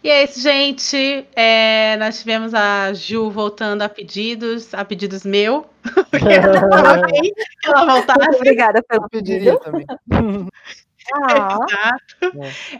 [0.04, 1.26] E é isso, gente.
[1.34, 5.64] É, nós tivemos a Ju voltando a pedidos, a pedidos meu.
[6.12, 8.36] que ela voltasse.
[8.36, 9.58] Obrigada pelo pedido.
[9.60, 9.86] também.
[11.12, 11.98] Ah.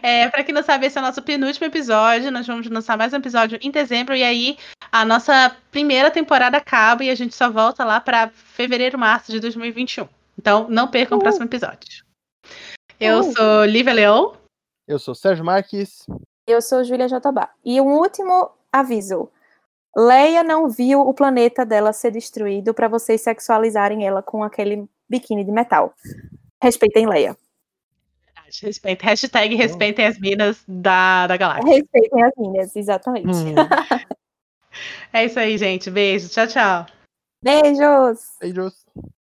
[0.01, 2.31] É, para quem não sabe, esse é o nosso penúltimo episódio.
[2.31, 4.15] Nós vamos lançar mais um episódio em dezembro.
[4.15, 4.57] E aí,
[4.91, 9.39] a nossa primeira temporada acaba e a gente só volta lá para fevereiro, março de
[9.39, 10.07] 2021.
[10.39, 11.19] Então, não percam uh.
[11.19, 12.03] o próximo episódio.
[12.99, 13.31] Eu uh.
[13.31, 14.35] sou Lívia Leão.
[14.87, 16.07] Eu sou Sérgio Marques.
[16.47, 17.49] Eu sou Júlia Jatobá.
[17.63, 19.29] E um último aviso.
[19.97, 25.43] Leia não viu o planeta dela ser destruído para vocês sexualizarem ela com aquele biquíni
[25.43, 25.93] de metal.
[26.61, 27.35] Respeitem Leia.
[28.61, 31.73] Respeita, hashtag respeitem as minas da, da galáxia.
[31.73, 33.27] Respeitem as minas, exatamente.
[33.27, 33.55] Hum.
[35.13, 35.89] É isso aí, gente.
[35.89, 36.27] Beijo.
[36.27, 36.85] Tchau, tchau.
[37.41, 38.19] Beijos!
[38.41, 38.85] Beijos.